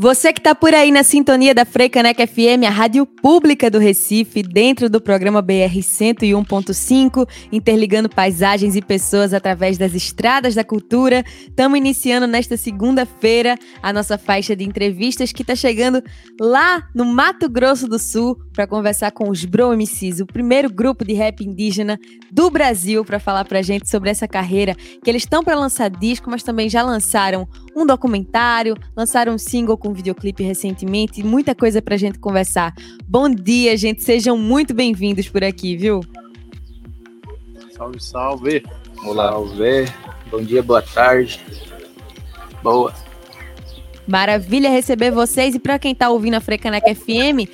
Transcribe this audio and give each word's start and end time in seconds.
Você 0.00 0.32
que 0.32 0.40
está 0.40 0.54
por 0.54 0.72
aí 0.72 0.90
na 0.90 1.02
sintonia 1.02 1.54
da 1.54 1.66
Freicaneca 1.66 2.26
FM, 2.26 2.64
a 2.66 2.70
rádio 2.70 3.04
pública 3.04 3.68
do 3.68 3.78
Recife, 3.78 4.42
dentro 4.42 4.88
do 4.88 5.00
programa 5.00 5.42
BR 5.42 5.76
101.5, 5.76 7.28
interligando 7.52 8.08
paisagens 8.08 8.76
e 8.76 8.80
pessoas 8.80 9.34
através 9.34 9.76
das 9.76 9.94
estradas 9.94 10.54
da 10.54 10.64
cultura. 10.64 11.22
Estamos 11.46 11.76
iniciando 11.76 12.26
nesta 12.26 12.56
segunda-feira 12.56 13.58
a 13.82 13.92
nossa 13.92 14.16
faixa 14.16 14.56
de 14.56 14.64
entrevistas 14.64 15.32
que 15.32 15.42
está 15.42 15.54
chegando 15.54 16.02
lá 16.40 16.88
no 16.94 17.04
Mato 17.04 17.46
Grosso 17.46 17.86
do 17.86 17.98
Sul 17.98 18.38
para 18.58 18.66
conversar 18.66 19.12
com 19.12 19.30
os 19.30 19.44
Bro 19.44 19.72
MCs, 19.76 20.18
o 20.18 20.26
primeiro 20.26 20.68
grupo 20.68 21.04
de 21.04 21.12
rap 21.12 21.44
indígena 21.44 21.96
do 22.28 22.50
Brasil, 22.50 23.04
para 23.04 23.20
falar 23.20 23.44
para 23.44 23.60
a 23.60 23.62
gente 23.62 23.88
sobre 23.88 24.10
essa 24.10 24.26
carreira 24.26 24.74
que 24.74 25.08
eles 25.08 25.22
estão 25.22 25.44
para 25.44 25.54
lançar 25.54 25.88
disco, 25.88 26.28
mas 26.28 26.42
também 26.42 26.68
já 26.68 26.82
lançaram 26.82 27.46
um 27.76 27.86
documentário, 27.86 28.74
lançaram 28.96 29.34
um 29.34 29.38
single 29.38 29.78
com 29.78 29.92
videoclipe 29.92 30.42
recentemente, 30.42 31.22
muita 31.22 31.54
coisa 31.54 31.80
pra 31.80 31.96
gente 31.96 32.18
conversar. 32.18 32.74
Bom 33.06 33.30
dia, 33.30 33.76
gente, 33.76 34.02
sejam 34.02 34.36
muito 34.36 34.74
bem-vindos 34.74 35.28
por 35.28 35.44
aqui, 35.44 35.76
viu? 35.76 36.00
Salve, 37.76 38.00
salve. 38.02 38.64
Olá, 39.04 39.30
salve. 39.30 39.84
Bom 40.32 40.42
dia, 40.42 40.64
boa 40.64 40.82
tarde. 40.82 41.40
Boa. 42.60 42.92
Maravilha 44.08 44.70
receber 44.70 45.10
vocês 45.10 45.54
e 45.54 45.58
para 45.58 45.78
quem 45.78 45.92
está 45.92 46.08
ouvindo 46.08 46.34
a 46.34 46.40
Frecaneca 46.40 46.94
FM, 46.94 47.44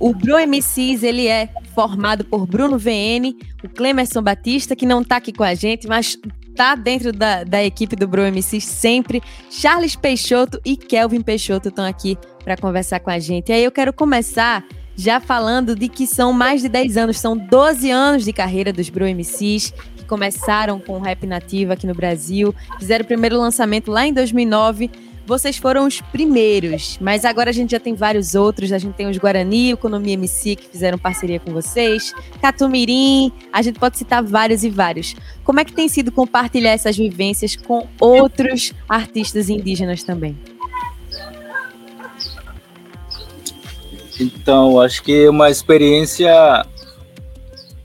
o 0.00 0.14
Bro 0.14 0.36
MCs 0.46 1.02
ele 1.02 1.26
é 1.26 1.48
formado 1.74 2.24
por 2.24 2.46
Bruno 2.46 2.78
VN, 2.78 3.34
o 3.64 3.68
Clemerson 3.68 4.22
Batista 4.22 4.76
que 4.76 4.86
não 4.86 5.02
está 5.02 5.16
aqui 5.16 5.32
com 5.32 5.42
a 5.42 5.54
gente, 5.54 5.88
mas 5.88 6.16
tá 6.54 6.76
dentro 6.76 7.12
da, 7.12 7.42
da 7.42 7.64
equipe 7.64 7.96
do 7.96 8.06
Bro 8.06 8.22
sempre. 8.60 9.20
Charles 9.50 9.96
Peixoto 9.96 10.60
e 10.64 10.76
Kelvin 10.76 11.20
Peixoto 11.20 11.68
estão 11.68 11.84
aqui 11.84 12.16
para 12.44 12.56
conversar 12.56 13.00
com 13.00 13.10
a 13.10 13.18
gente. 13.18 13.48
E 13.48 13.52
aí 13.52 13.64
eu 13.64 13.72
quero 13.72 13.92
começar 13.92 14.64
já 14.94 15.18
falando 15.18 15.74
de 15.74 15.88
que 15.88 16.06
são 16.06 16.32
mais 16.32 16.62
de 16.62 16.68
10 16.68 16.96
anos, 16.96 17.18
são 17.18 17.36
12 17.36 17.90
anos 17.90 18.24
de 18.24 18.32
carreira 18.32 18.72
dos 18.72 18.88
Bro 18.88 19.06
MCs, 19.06 19.74
que 19.96 20.04
começaram 20.04 20.78
com 20.78 20.92
o 20.92 21.00
rap 21.00 21.26
nativo 21.26 21.72
aqui 21.72 21.88
no 21.88 21.94
Brasil, 21.94 22.54
fizeram 22.78 23.02
o 23.02 23.08
primeiro 23.08 23.36
lançamento 23.36 23.90
lá 23.90 24.06
em 24.06 24.12
2009 24.12 24.88
vocês 25.26 25.56
foram 25.56 25.86
os 25.86 26.00
primeiros, 26.00 26.98
mas 27.00 27.24
agora 27.24 27.50
a 27.50 27.52
gente 27.52 27.70
já 27.70 27.80
tem 27.80 27.94
vários 27.94 28.34
outros. 28.34 28.72
A 28.72 28.78
gente 28.78 28.94
tem 28.94 29.06
os 29.06 29.16
Guarani, 29.16 29.70
Economia 29.70 30.14
MC, 30.14 30.56
que 30.56 30.68
fizeram 30.68 30.98
parceria 30.98 31.40
com 31.40 31.52
vocês, 31.52 32.12
Catumirim, 32.40 33.32
a 33.52 33.62
gente 33.62 33.78
pode 33.78 33.96
citar 33.96 34.22
vários 34.22 34.64
e 34.64 34.70
vários. 34.70 35.14
Como 35.42 35.60
é 35.60 35.64
que 35.64 35.72
tem 35.72 35.88
sido 35.88 36.12
compartilhar 36.12 36.70
essas 36.70 36.96
vivências 36.96 37.56
com 37.56 37.86
outros 38.00 38.72
artistas 38.88 39.48
indígenas 39.48 40.02
também? 40.02 40.36
Então, 44.20 44.80
acho 44.80 45.02
que 45.02 45.24
é 45.24 45.30
uma 45.30 45.50
experiência 45.50 46.64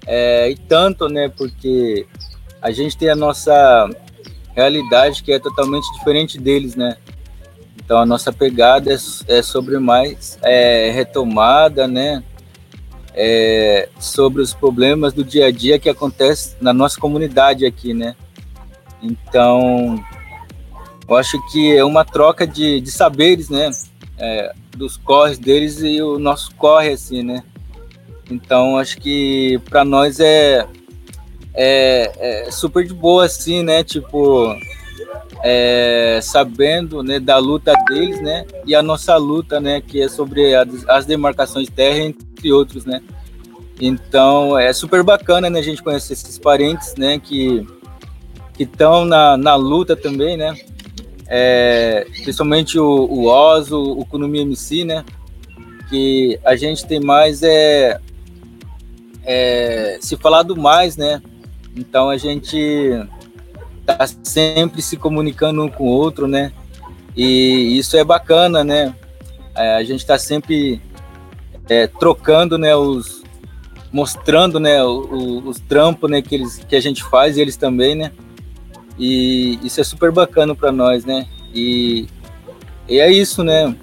é, 0.06 0.50
e 0.50 0.56
tanto, 0.56 1.08
né? 1.08 1.30
Porque 1.30 2.06
a 2.62 2.72
gente 2.72 2.98
tem 2.98 3.10
a 3.10 3.16
nossa 3.16 3.90
realidade 4.56 5.24
que 5.24 5.32
é 5.32 5.40
totalmente 5.40 5.92
diferente 5.94 6.38
deles, 6.38 6.76
né? 6.76 6.98
Então 7.90 7.98
a 7.98 8.06
nossa 8.06 8.32
pegada 8.32 8.94
é, 8.94 8.98
é 9.28 9.42
sobre 9.42 9.80
mais 9.80 10.38
é, 10.44 10.92
retomada, 10.92 11.88
né? 11.88 12.24
É, 13.16 13.90
sobre 14.00 14.44
os 14.44 14.54
problemas 14.54 15.12
do 15.12 15.24
dia 15.24 15.48
a 15.48 15.52
dia 15.52 15.80
que 15.80 15.90
acontece 15.90 16.56
na 16.62 16.72
nossa 16.72 17.00
comunidade 17.00 17.66
aqui, 17.66 17.96
né? 17.96 18.16
Então, 19.02 20.00
eu 21.08 21.16
acho 21.16 21.42
que 21.52 21.76
é 21.76 21.84
uma 21.84 22.06
troca 22.06 22.46
de, 22.46 22.80
de 22.80 22.92
saberes, 22.92 23.50
né? 23.50 23.72
É, 24.20 24.54
dos 24.78 24.96
corres 24.96 25.40
deles 25.40 25.82
e 25.82 26.00
o 26.00 26.20
nosso 26.20 26.54
corre, 26.54 26.90
assim, 26.90 27.24
né? 27.24 27.44
Então, 28.30 28.78
acho 28.78 29.00
que 29.00 29.60
para 29.68 29.84
nós 29.84 30.20
é, 30.20 30.68
é, 31.56 32.46
é, 32.46 32.52
super 32.52 32.86
de 32.86 32.94
boa, 32.94 33.26
assim, 33.26 33.64
né? 33.64 33.84
Tipo, 33.84 34.56
é, 35.44 36.20
sabendo 36.22 37.02
né, 37.02 37.20
da 37.20 37.38
luta 37.38 37.74
deles, 37.88 38.22
né, 38.22 38.46
e 38.66 38.76
a 38.76 38.82
nossa 38.82 39.16
luta, 39.16 39.60
né, 39.60 39.82
que 39.82 40.02
é 40.02 40.10
sobre 40.10 40.54
as 40.88 41.06
demarcações 41.06 41.68
de 41.68 41.72
terra, 41.72 42.00
entre 42.00 42.52
outros, 42.52 42.86
né. 42.86 43.02
Então 43.80 44.58
é 44.58 44.74
super 44.74 45.04
bacana, 45.04 45.50
né, 45.50 45.60
a 45.60 45.64
gente 45.64 45.82
conhecer 45.82 46.14
esses 46.14 46.38
parentes, 46.38 46.96
né, 46.96 47.20
que 47.20 47.66
que 48.54 48.64
estão 48.64 49.06
na, 49.06 49.38
na 49.38 49.56
luta 49.56 49.96
também, 49.96 50.36
né, 50.36 50.54
é, 51.28 52.06
principalmente 52.24 52.78
o, 52.78 52.86
o 52.86 53.30
o 53.30 54.06
Kunumi 54.06 54.42
MC, 54.42 54.84
né, 54.84 55.06
que 55.90 56.38
a 56.44 56.58
gente 56.58 56.86
tem 56.86 57.00
mais 57.00 57.42
é, 57.42 57.98
é 59.24 59.98
se 60.02 60.18
falado 60.18 60.58
mais, 60.58 60.98
né, 60.98 61.22
então 61.78 62.10
a 62.10 62.18
gente 62.18 62.92
tá 63.96 64.08
sempre 64.24 64.82
se 64.82 64.98
comunicando 64.98 65.64
um 65.64 65.70
com 65.70 65.86
o 65.86 65.92
outro, 65.92 66.28
né? 66.28 66.52
E 67.16 67.78
isso 67.78 67.98
é 67.98 68.04
bacana, 68.04 68.64
né? 68.64 68.96
É, 69.56 69.76
a 69.76 69.84
gente 69.84 70.00
está 70.00 70.18
sempre 70.18 70.82
é, 71.68 71.88
trocando, 71.88 72.58
né? 72.58 72.76
Os 72.76 73.24
mostrando, 73.92 74.60
né? 74.60 74.84
O, 74.84 75.44
os 75.46 75.60
trampos, 75.60 76.10
né? 76.10 76.22
Que 76.22 76.36
eles 76.36 76.60
que 76.68 76.76
a 76.76 76.82
gente 76.82 77.04
faz 77.04 77.38
e 77.38 77.42
eles 77.42 77.58
também, 77.58 77.96
né? 77.96 78.12
E 78.98 79.60
isso 79.64 79.80
é 79.80 79.84
super 79.84 80.12
bacana 80.12 80.54
para 80.54 80.72
nós, 80.72 81.06
né? 81.06 81.28
E, 81.54 82.08
e 82.88 83.00
é 83.00 83.12
isso, 83.12 83.44
né? 83.44 83.76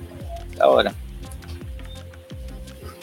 Da 0.57 0.69
hora. 0.69 0.95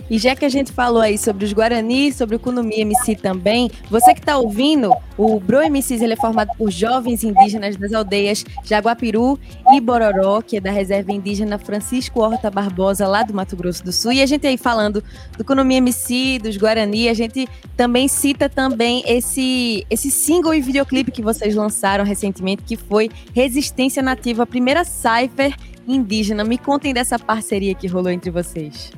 E 0.10 0.18
já 0.18 0.36
que 0.36 0.46
a 0.46 0.50
gente 0.50 0.72
falou 0.72 1.02
aí 1.02 1.18
sobre 1.18 1.46
os 1.46 1.54
Guarani, 1.54 2.12
sobre 2.12 2.36
o 2.36 2.40
Kunumi 2.40 2.82
MC 2.82 3.16
também, 3.16 3.72
você 3.90 4.14
que 4.14 4.20
está 4.20 4.38
ouvindo, 4.38 4.94
o 5.18 5.40
Bro 5.40 5.70
MCs 5.70 6.02
ele 6.02 6.14
é 6.14 6.16
formado 6.16 6.50
por 6.58 6.70
jovens 6.70 7.24
indígenas 7.24 7.76
das 7.78 7.94
aldeias 7.94 8.44
Jaguapiru 8.64 9.40
e 9.72 9.80
Bororó, 9.80 10.42
que 10.42 10.58
é 10.58 10.62
da 10.62 10.72
reserva 10.72 11.12
indígena 11.12 11.58
Francisco 11.58 12.20
Horta 12.20 12.52
Barbosa, 12.52 13.08
lá 13.08 13.24
do 13.24 13.34
Mato 13.34 13.56
Grosso 13.56 13.84
do 13.84 13.92
Sul. 13.92 14.14
E 14.14 14.22
a 14.22 14.26
gente 14.26 14.46
aí 14.46 14.58
falando 14.58 15.04
do 15.38 15.44
Kunumi 15.44 15.76
MC, 15.76 16.40
dos 16.42 16.58
Guarani, 16.58 17.10
a 17.10 17.14
gente 17.14 17.48
também 17.78 18.08
cita 18.08 18.50
também 18.50 19.04
esse, 19.08 19.86
esse 19.90 20.12
single 20.12 20.54
e 20.54 20.62
videoclipe 20.62 21.12
que 21.12 21.22
vocês 21.22 21.56
lançaram 21.56 22.04
recentemente, 22.04 22.64
que 22.64 22.76
foi 22.76 23.10
Resistência 23.34 24.04
Nativa, 24.04 24.44
a 24.44 24.48
primeira 24.48 24.84
cypher 24.84 25.56
indígena. 25.88 26.44
Me 26.44 26.58
contem 26.58 26.94
dessa 26.94 27.18
parceria 27.18 27.74
que 27.74 27.88
rolou 27.88 28.12
entre 28.12 28.32
vocês. 28.32 28.92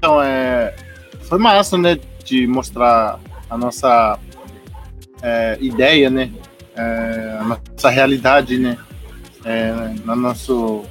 Então, 0.00 0.22
é, 0.22 0.74
foi 1.24 1.38
massa, 1.38 1.76
né, 1.76 1.98
de 2.24 2.46
mostrar 2.46 3.20
a 3.50 3.58
nossa 3.58 4.18
é, 5.22 5.58
ideia, 5.60 6.08
né, 6.08 6.30
é, 6.74 7.36
a 7.38 7.44
nossa 7.44 7.90
realidade, 7.90 8.56
né, 8.56 8.78
é, 9.44 9.94
na, 10.02 10.16
nosso, 10.16 10.84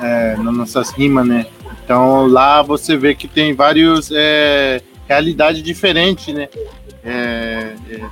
é, 0.00 0.36
nas 0.36 0.54
nossas 0.54 0.90
rimas, 0.92 1.26
né. 1.26 1.46
Então, 1.84 2.28
lá 2.28 2.62
você 2.62 2.96
vê 2.96 3.16
que 3.16 3.26
tem 3.26 3.52
vários 3.52 4.12
é, 4.14 4.80
realidades 5.08 5.60
diferentes, 5.60 6.32
né, 6.32 6.48
é, 7.02 7.74
é, 7.90 8.06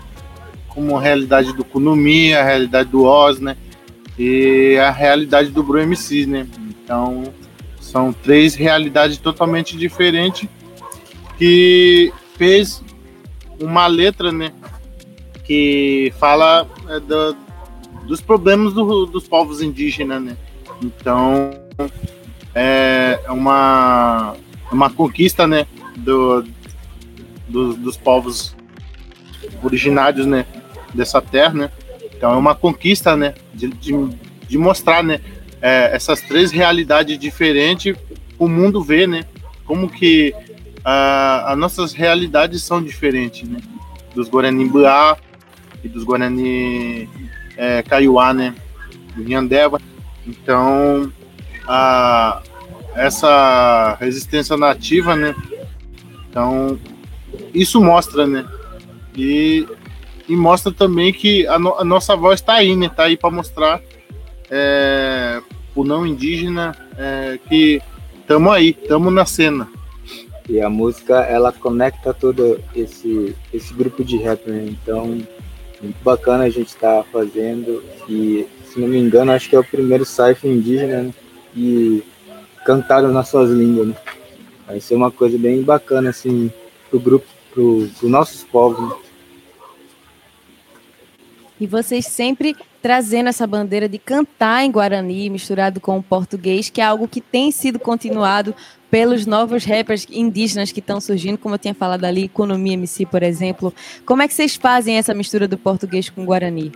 como 0.67 0.99
a 0.99 1.01
realidade 1.01 1.53
do 1.53 1.65
Kunumi, 1.65 2.35
a 2.35 2.43
realidade 2.43 2.89
do 2.89 3.05
Oz, 3.05 3.39
né, 3.39 3.57
e 4.19 4.77
a 4.79 4.91
realidade 4.91 5.51
do 5.51 5.63
Bro 5.63 5.79
MC, 5.79 6.27
né. 6.27 6.45
Então, 6.83 7.33
são 7.95 8.13
três 8.13 8.57
realidades 8.57 9.19
totalmente 9.19 9.77
diferentes 9.77 10.49
que 11.39 12.13
fez 12.37 12.83
uma 13.61 13.87
letra, 13.87 14.33
né? 14.33 14.53
Que 15.45 16.13
fala 16.19 16.67
é, 16.89 16.99
do, 16.99 17.37
dos 18.05 18.21
problemas 18.21 18.73
do, 18.73 19.07
dos 19.07 19.29
povos 19.29 19.63
indígenas, 19.63 20.21
né? 20.21 20.37
Então 20.83 21.53
é 22.53 23.21
uma, 23.29 24.35
uma 24.73 24.91
conquista, 24.91 25.47
né? 25.47 25.65
Do, 25.97 26.45
do, 27.49 27.75
dos 27.75 27.97
povos 27.97 28.57
originários, 29.63 30.27
né? 30.27 30.45
Dessa 30.93 31.23
terra, 31.23 31.55
né? 31.55 31.71
Então 32.13 32.33
é 32.33 32.37
uma 32.37 32.57
conquista, 32.57 33.15
né? 33.15 33.35
De, 33.55 33.69
de, 33.69 33.93
de 34.49 34.59
mostrar, 34.59 35.05
né? 35.05 35.21
É, 35.65 35.97
essas 35.97 36.21
três 36.21 36.53
realidades 36.53 37.19
diferentes, 37.19 37.97
o 38.39 38.47
mundo 38.47 38.83
vê, 38.83 39.07
né? 39.07 39.25
Como 39.65 39.89
que 39.89 40.35
uh, 40.81 41.47
as 41.47 41.57
nossas 41.57 41.95
realidades 41.95 42.63
são 42.63 42.83
diferentes, 42.83 43.49
né? 43.49 43.63
Dos 44.15 44.29
Guarani 44.29 44.67
Buá 44.67 45.17
e 45.83 45.89
dos 45.89 46.05
Guarani 46.05 47.09
é, 47.57 47.83
Kaiowá, 47.83 48.35
né? 48.35 48.55
Do 49.17 49.25
Nhandeva. 49.25 49.81
Então, 50.27 51.11
essa 52.95 53.97
resistência 53.99 54.59
nativa, 54.59 55.17
né? 55.17 55.35
Então, 56.29 56.79
isso 57.55 57.83
mostra, 57.83 58.27
né? 58.27 58.45
E, 59.17 59.67
e 60.29 60.37
mostra 60.37 60.71
também 60.71 61.11
que 61.11 61.47
a, 61.47 61.59
no, 61.59 61.75
a 61.79 61.85
nossa 61.85 62.15
voz 62.15 62.41
está 62.41 62.53
aí, 62.53 62.77
né? 62.77 62.85
Está 62.85 63.05
aí 63.05 63.17
para 63.17 63.31
mostrar 63.31 63.81
é, 64.51 65.41
o 65.75 65.85
não 65.85 66.07
indígena 66.07 66.77
é, 66.97 67.39
que 67.49 67.81
estamos 68.21 68.53
aí, 68.53 68.71
estamos 68.71 69.13
na 69.13 69.27
cena. 69.27 69.69
E 70.49 70.61
a 70.61 70.69
música, 70.69 71.21
ela 71.23 71.53
conecta 71.53 72.13
todo 72.13 72.61
esse, 72.75 73.35
esse 73.53 73.73
grupo 73.73 74.05
de 74.05 74.19
rap, 74.19 74.47
né? 74.47 74.67
Então, 74.69 75.07
muito 75.81 76.03
bacana 76.03 76.45
a 76.45 76.51
gente 76.51 76.69
estar 76.69 77.03
tá 77.03 77.05
fazendo. 77.11 77.83
E, 78.09 78.47
se 78.67 78.79
não 78.79 78.89
me 78.89 78.99
engano, 78.99 79.33
acho 79.33 79.49
que 79.49 79.57
é 79.57 79.59
o 79.59 79.65
primeiro 79.65 80.05
cypher 80.05 80.51
indígena 80.51 81.03
né? 81.05 81.15
e 81.57 82.03
cantado 82.65 83.09
nas 83.09 83.29
suas 83.29 83.51
línguas, 83.51 83.89
né? 83.89 83.95
Vai 84.67 84.81
ser 84.81 84.95
uma 84.95 85.11
coisa 85.11 85.39
bem 85.39 85.63
bacana, 85.63 86.11
assim, 86.11 86.51
pro 86.91 86.99
grupo, 86.99 87.27
pro, 87.53 87.89
pro 87.99 88.09
nossos 88.09 88.45
povos, 88.45 88.81
né? 88.81 88.97
E 91.61 91.67
vocês 91.67 92.07
sempre 92.07 92.57
trazendo 92.85 93.31
essa 93.31 93.47
bandeira 93.47 93.89
de 93.89 93.97
cantar 93.97 94.63
em 94.63 94.71
Guarani, 94.71 95.31
misturado 95.31 95.81
com 95.81 95.97
o 95.97 96.03
português, 96.03 96.69
que 96.69 96.83
é 96.83 96.85
algo 96.85 97.09
que 97.09 97.19
tem 97.19 97.51
sido 97.51 97.79
continuado 97.79 98.55
pelos 98.91 99.25
novos 99.25 99.65
rappers 99.65 100.07
indígenas 100.11 100.71
que 100.71 100.81
estão 100.81 101.01
surgindo, 101.01 101.39
como 101.39 101.55
eu 101.55 101.59
tinha 101.59 101.73
falado 101.73 102.05
ali, 102.05 102.25
Economia 102.25 102.75
MC, 102.75 103.07
por 103.07 103.23
exemplo. 103.23 103.73
Como 104.05 104.21
é 104.21 104.29
que 104.29 104.35
vocês 104.35 104.55
fazem 104.57 104.99
essa 104.99 105.15
mistura 105.15 105.49
do 105.49 105.57
português 105.57 106.11
com 106.11 106.27
Guarani? 106.27 106.73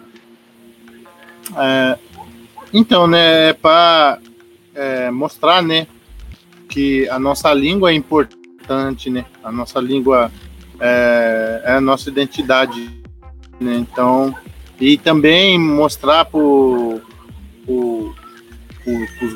É, 1.55 1.99
então, 2.73 3.07
né, 3.07 3.51
é 3.51 3.53
para 3.53 4.19
é, 4.75 5.11
mostrar, 5.11 5.63
né, 5.63 5.87
que 6.71 7.07
a 7.11 7.19
nossa 7.19 7.53
língua 7.53 7.91
é 7.91 7.95
importante, 7.95 9.11
né, 9.11 9.27
a 9.45 9.53
nossa 9.53 9.79
língua 9.79 10.33
é, 10.81 11.61
é 11.67 11.73
a 11.73 11.83
nossa 11.83 12.09
identidade, 12.09 12.99
né, 13.61 13.75
então 13.77 14.35
e 14.81 14.97
também 14.97 15.59
mostrar 15.59 16.25
para 16.25 16.41
os 16.41 17.01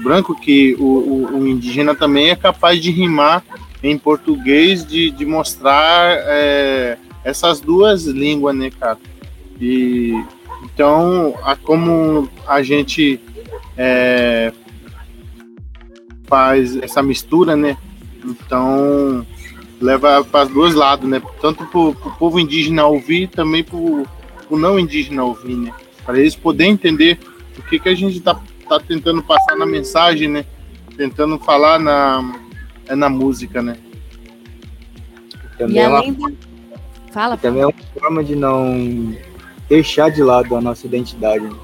brancos 0.03 0.39
que 0.41 0.75
o, 0.79 0.85
o, 0.85 1.39
o, 1.39 1.47
indígena 1.47 1.95
também 1.95 2.31
é 2.31 2.37
capaz 2.37 2.81
de 2.81 2.91
rimar 2.91 3.45
em 3.83 3.99
português, 3.99 4.87
de, 4.87 5.11
de 5.11 5.27
mostrar 5.27 6.17
é, 6.27 6.97
essas 7.25 7.61
duas 7.61 8.05
línguas, 8.05 8.55
né, 8.55 8.71
cara? 8.71 8.99
E 9.61 10.15
então, 10.63 11.35
a, 11.43 11.57
como 11.57 12.29
a 12.47 12.63
gente 12.63 13.21
é, 13.77 14.53
faz 16.25 16.77
essa 16.77 17.03
mistura, 17.03 17.57
né? 17.57 17.77
Então, 18.25 19.27
leva 19.81 20.25
para 20.25 20.47
os 20.47 20.55
dois 20.55 20.75
lados, 20.75 21.09
né? 21.09 21.21
Tanto 21.41 21.67
para 21.67 21.81
o 21.81 21.95
povo 22.19 22.39
indígena 22.39 22.87
ouvir, 22.87 23.29
também 23.29 23.65
para 23.65 23.77
o 24.53 24.59
não 24.59 24.79
indígena 24.79 25.25
ouvir, 25.25 25.57
né? 25.57 25.73
Para 26.05 26.19
eles 26.19 26.37
poderem 26.37 26.75
entender 26.75 27.19
o 27.59 27.63
que, 27.63 27.79
que 27.79 27.89
a 27.89 27.95
gente 27.95 28.19
está 28.19 28.39
tá 28.69 28.79
tentando 28.79 29.23
passar 29.23 29.57
na 29.57 29.65
mensagem, 29.65 30.29
né? 30.29 30.45
Tentando 30.95 31.39
falar 31.39 31.79
na, 31.79 32.39
é 32.87 32.95
na 32.95 33.09
música, 33.09 33.63
né? 33.63 33.79
Também 35.57 35.77
e 35.77 35.81
além 35.81 36.11
é 36.11 36.13
uma, 36.13 36.33
Fala. 37.11 37.37
Também 37.39 37.63
é 37.63 37.67
uma 37.67 37.75
forma 37.99 38.23
de 38.23 38.37
não 38.37 39.17
deixar 39.71 40.11
de 40.11 40.23
lado 40.23 40.55
a 40.55 40.61
nossa 40.61 40.87
identidade. 40.87 41.45
Né? 41.45 41.57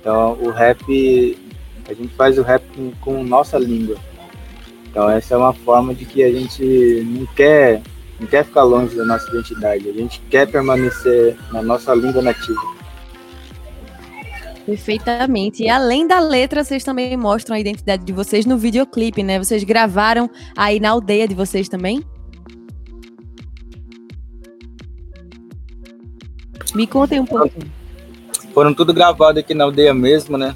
Então, 0.00 0.38
o 0.40 0.50
rap, 0.50 1.38
a 1.88 1.92
gente 1.92 2.14
faz 2.14 2.38
o 2.38 2.42
rap 2.42 2.62
com, 2.72 2.92
com 3.00 3.24
nossa 3.24 3.58
língua. 3.58 3.96
Então, 4.88 5.10
essa 5.10 5.34
é 5.34 5.36
uma 5.36 5.52
forma 5.52 5.92
de 5.92 6.04
que 6.04 6.22
a 6.22 6.30
gente 6.30 7.04
não 7.04 7.26
quer 7.34 7.82
não 8.22 8.28
quer 8.28 8.44
ficar 8.44 8.62
longe 8.62 8.96
da 8.96 9.04
nossa 9.04 9.28
identidade, 9.28 9.88
a 9.88 9.92
gente 9.92 10.20
quer 10.30 10.46
permanecer 10.46 11.36
na 11.52 11.60
nossa 11.60 11.94
língua 11.94 12.22
nativa. 12.22 12.60
Perfeitamente. 14.64 15.64
E 15.64 15.68
além 15.68 16.06
da 16.06 16.20
letra, 16.20 16.62
vocês 16.62 16.84
também 16.84 17.16
mostram 17.16 17.56
a 17.56 17.60
identidade 17.60 18.04
de 18.04 18.12
vocês 18.12 18.46
no 18.46 18.56
videoclipe, 18.56 19.22
né? 19.22 19.38
Vocês 19.38 19.64
gravaram 19.64 20.30
aí 20.56 20.78
na 20.78 20.90
aldeia 20.90 21.26
de 21.26 21.34
vocês 21.34 21.68
também? 21.68 22.04
Me 26.74 26.86
contem 26.86 27.18
um 27.18 27.26
pouco. 27.26 27.50
Foram 28.54 28.72
tudo 28.72 28.94
gravado 28.94 29.40
aqui 29.40 29.52
na 29.52 29.64
aldeia 29.64 29.92
mesmo, 29.92 30.38
né? 30.38 30.54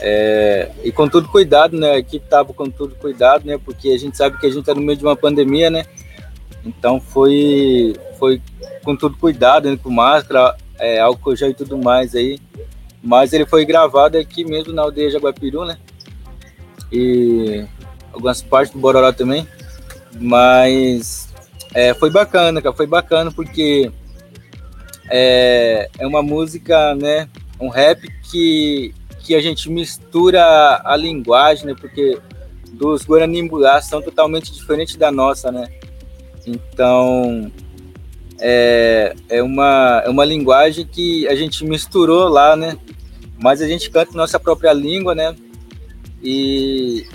É, 0.00 0.72
e 0.82 0.90
com 0.90 1.08
tudo 1.08 1.28
cuidado, 1.28 1.76
né? 1.78 1.92
A 1.92 1.98
equipe 1.98 2.26
tava 2.28 2.52
com 2.52 2.68
tudo 2.68 2.96
cuidado, 2.96 3.46
né? 3.46 3.58
Porque 3.64 3.90
a 3.90 3.98
gente 3.98 4.16
sabe 4.16 4.38
que 4.38 4.46
a 4.46 4.50
gente 4.50 4.64
tá 4.64 4.74
no 4.74 4.80
meio 4.80 4.98
de 4.98 5.04
uma 5.04 5.14
pandemia, 5.14 5.70
né? 5.70 5.84
Então 6.64 7.00
foi, 7.00 7.94
foi 8.18 8.40
com 8.84 8.96
tudo 8.96 9.16
cuidado, 9.16 9.70
né, 9.70 9.78
com 9.82 9.90
máscara, 9.90 10.56
é, 10.78 10.98
álcool 11.00 11.36
gel 11.36 11.50
e 11.50 11.54
tudo 11.54 11.78
mais 11.78 12.14
aí. 12.14 12.38
Mas 13.02 13.32
ele 13.32 13.46
foi 13.46 13.64
gravado 13.64 14.18
aqui 14.18 14.44
mesmo 14.44 14.72
na 14.72 14.82
aldeia 14.82 15.08
de 15.08 15.14
Jaguapiru, 15.14 15.64
né? 15.64 15.78
E 16.92 17.64
algumas 18.12 18.42
partes 18.42 18.72
do 18.72 18.78
Bororó 18.78 19.12
também. 19.12 19.46
Mas 20.20 21.32
é, 21.72 21.94
foi 21.94 22.10
bacana, 22.10 22.60
cara. 22.60 22.74
Foi 22.74 22.86
bacana 22.86 23.30
porque 23.30 23.90
é, 25.08 25.88
é 25.98 26.06
uma 26.06 26.22
música, 26.22 26.94
né? 26.94 27.28
Um 27.58 27.68
rap 27.68 28.06
que, 28.30 28.94
que 29.20 29.34
a 29.34 29.40
gente 29.40 29.70
mistura 29.70 30.82
a 30.84 30.94
linguagem, 30.96 31.66
né? 31.66 31.74
Porque 31.78 32.18
dos 32.72 33.04
Guarani 33.04 33.48
são 33.82 34.02
totalmente 34.02 34.52
diferentes 34.52 34.96
da 34.96 35.10
nossa, 35.10 35.50
né? 35.50 35.68
Então, 36.46 37.50
é, 38.40 39.14
é, 39.28 39.42
uma, 39.42 40.02
é 40.04 40.08
uma 40.08 40.24
linguagem 40.24 40.86
que 40.86 41.28
a 41.28 41.34
gente 41.34 41.64
misturou 41.64 42.28
lá, 42.28 42.56
né? 42.56 42.76
Mas 43.42 43.60
a 43.62 43.68
gente 43.68 43.90
canta 43.90 44.16
nossa 44.16 44.38
própria 44.38 44.72
língua, 44.72 45.14
né? 45.14 45.34
E, 46.22 47.06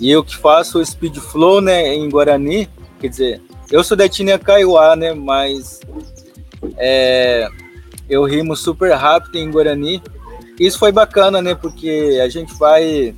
e 0.00 0.10
eu 0.10 0.24
que 0.24 0.36
faço 0.36 0.78
o 0.78 0.84
speed 0.84 1.16
flow, 1.18 1.60
né, 1.60 1.94
em 1.94 2.08
Guarani, 2.08 2.68
quer 3.00 3.08
dizer, 3.08 3.40
eu 3.70 3.82
sou 3.82 3.96
da 3.96 4.06
etnia 4.06 4.38
Kaiowá, 4.38 4.94
né, 4.94 5.12
mas 5.12 5.80
é, 6.76 7.48
eu 8.08 8.24
rimo 8.24 8.54
super 8.54 8.92
rápido 8.92 9.36
em 9.36 9.50
Guarani. 9.50 10.02
Isso 10.58 10.78
foi 10.78 10.92
bacana, 10.92 11.42
né, 11.42 11.54
porque 11.54 12.20
a 12.22 12.28
gente 12.28 12.54
vai 12.54 13.14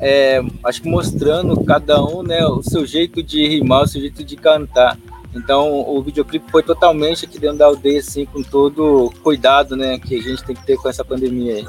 é, 0.00 0.42
acho 0.64 0.82
que 0.82 0.88
mostrando 0.88 1.64
cada 1.64 2.02
um, 2.04 2.22
né, 2.22 2.44
o 2.46 2.62
seu 2.62 2.86
jeito 2.86 3.22
de 3.22 3.46
rimar, 3.46 3.82
o 3.82 3.86
seu 3.86 4.00
jeito 4.00 4.22
de 4.24 4.36
cantar. 4.36 4.98
Então, 5.34 5.72
o 5.72 6.02
videoclipe 6.02 6.50
foi 6.50 6.62
totalmente 6.62 7.26
aqui 7.26 7.38
dentro 7.38 7.58
da 7.58 7.66
aldeia, 7.66 8.00
assim, 8.00 8.24
com 8.24 8.42
todo 8.42 9.12
cuidado, 9.22 9.76
né, 9.76 9.98
que 9.98 10.14
a 10.14 10.22
gente 10.22 10.42
tem 10.44 10.56
que 10.56 10.64
ter 10.64 10.76
com 10.76 10.88
essa 10.88 11.04
pandemia 11.04 11.56
aí. 11.56 11.66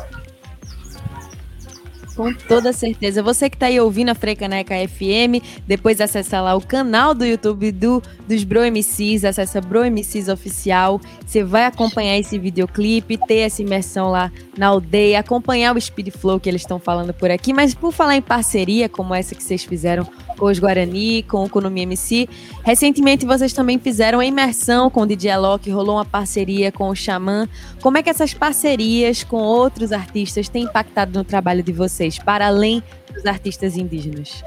Com 2.18 2.34
toda 2.34 2.74
certeza. 2.74 3.22
Você 3.22 3.48
que 3.48 3.56
está 3.56 3.68
aí 3.68 3.80
ouvindo 3.80 4.10
a 4.10 4.16
Frecaneca 4.16 4.74
FM, 4.88 5.38
depois 5.68 6.02
acessa 6.02 6.42
lá 6.42 6.56
o 6.56 6.62
canal 6.62 7.14
do 7.14 7.24
YouTube 7.24 7.72
do, 7.72 8.02
dos 8.28 8.44
Bro 8.44 8.62
MCs, 8.72 9.24
acessa 9.24 9.62
Bro 9.62 9.86
MCs 9.92 10.28
Oficial. 10.28 11.00
Você 11.24 11.44
vai 11.44 11.66
acompanhar 11.66 12.18
esse 12.18 12.40
videoclipe, 12.40 13.20
ter 13.20 13.42
essa 13.42 13.62
imersão 13.62 14.10
lá 14.10 14.32
na 14.58 14.66
aldeia, 14.66 15.20
acompanhar 15.20 15.76
o 15.76 15.80
Speed 15.80 16.10
Flow 16.10 16.40
que 16.40 16.50
eles 16.50 16.64
estão 16.64 16.80
falando 16.80 17.14
por 17.14 17.30
aqui. 17.30 17.54
Mas 17.54 17.76
por 17.76 17.94
falar 17.94 18.16
em 18.16 18.22
parceria, 18.22 18.90
como 18.90 19.14
essa 19.14 19.36
que 19.36 19.44
vocês 19.44 19.64
fizeram 19.64 20.08
os 20.46 20.60
Guarani, 20.60 21.24
com 21.24 21.44
o 21.44 21.46
Economia 21.48 21.84
MC. 21.84 22.30
Recentemente 22.64 23.26
vocês 23.26 23.54
também 23.54 23.80
fizeram 23.80 24.20
a 24.20 24.26
imersão 24.26 24.90
com 24.90 25.02
o 25.02 25.06
DJ 25.06 25.32
Alok, 25.32 25.70
rolou 25.72 25.96
uma 25.96 26.06
parceria 26.06 26.72
com 26.72 26.90
o 26.90 26.96
Xamã. 26.96 27.48
Como 27.82 27.98
é 27.98 28.04
que 28.04 28.10
essas 28.10 28.34
parcerias 28.34 29.24
com 29.24 29.38
outros 29.38 29.92
artistas 29.92 30.48
têm 30.48 30.64
impactado 30.64 31.18
no 31.18 31.24
trabalho 31.26 31.64
de 31.64 31.72
vocês, 31.72 32.20
para 32.20 32.48
além 32.48 32.84
dos 33.14 33.26
artistas 33.26 33.76
indígenas? 33.76 34.44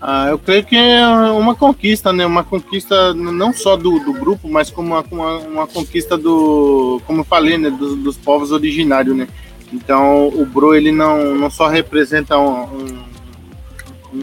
Ah, 0.00 0.28
eu 0.28 0.38
creio 0.38 0.64
que 0.64 0.76
é 0.76 1.06
uma 1.06 1.54
conquista, 1.54 2.12
né? 2.12 2.26
Uma 2.26 2.44
conquista 2.44 3.14
não 3.14 3.52
só 3.52 3.76
do, 3.76 3.98
do 3.98 4.12
grupo, 4.12 4.48
mas 4.48 4.70
como 4.70 4.88
uma, 4.88 5.04
uma, 5.10 5.38
uma, 5.38 5.66
conquista 5.66 6.18
do, 6.18 7.00
como 7.06 7.20
eu 7.20 7.24
falei, 7.24 7.56
né? 7.56 7.70
Dos, 7.70 7.96
dos 7.96 8.16
povos 8.16 8.52
originários, 8.52 9.16
né? 9.16 9.26
Então 9.72 10.28
o 10.28 10.44
Bro 10.46 10.74
ele 10.74 10.92
não, 10.92 11.34
não 11.34 11.50
só 11.50 11.66
representa 11.66 12.38
um, 12.38 12.62
um 12.62 12.98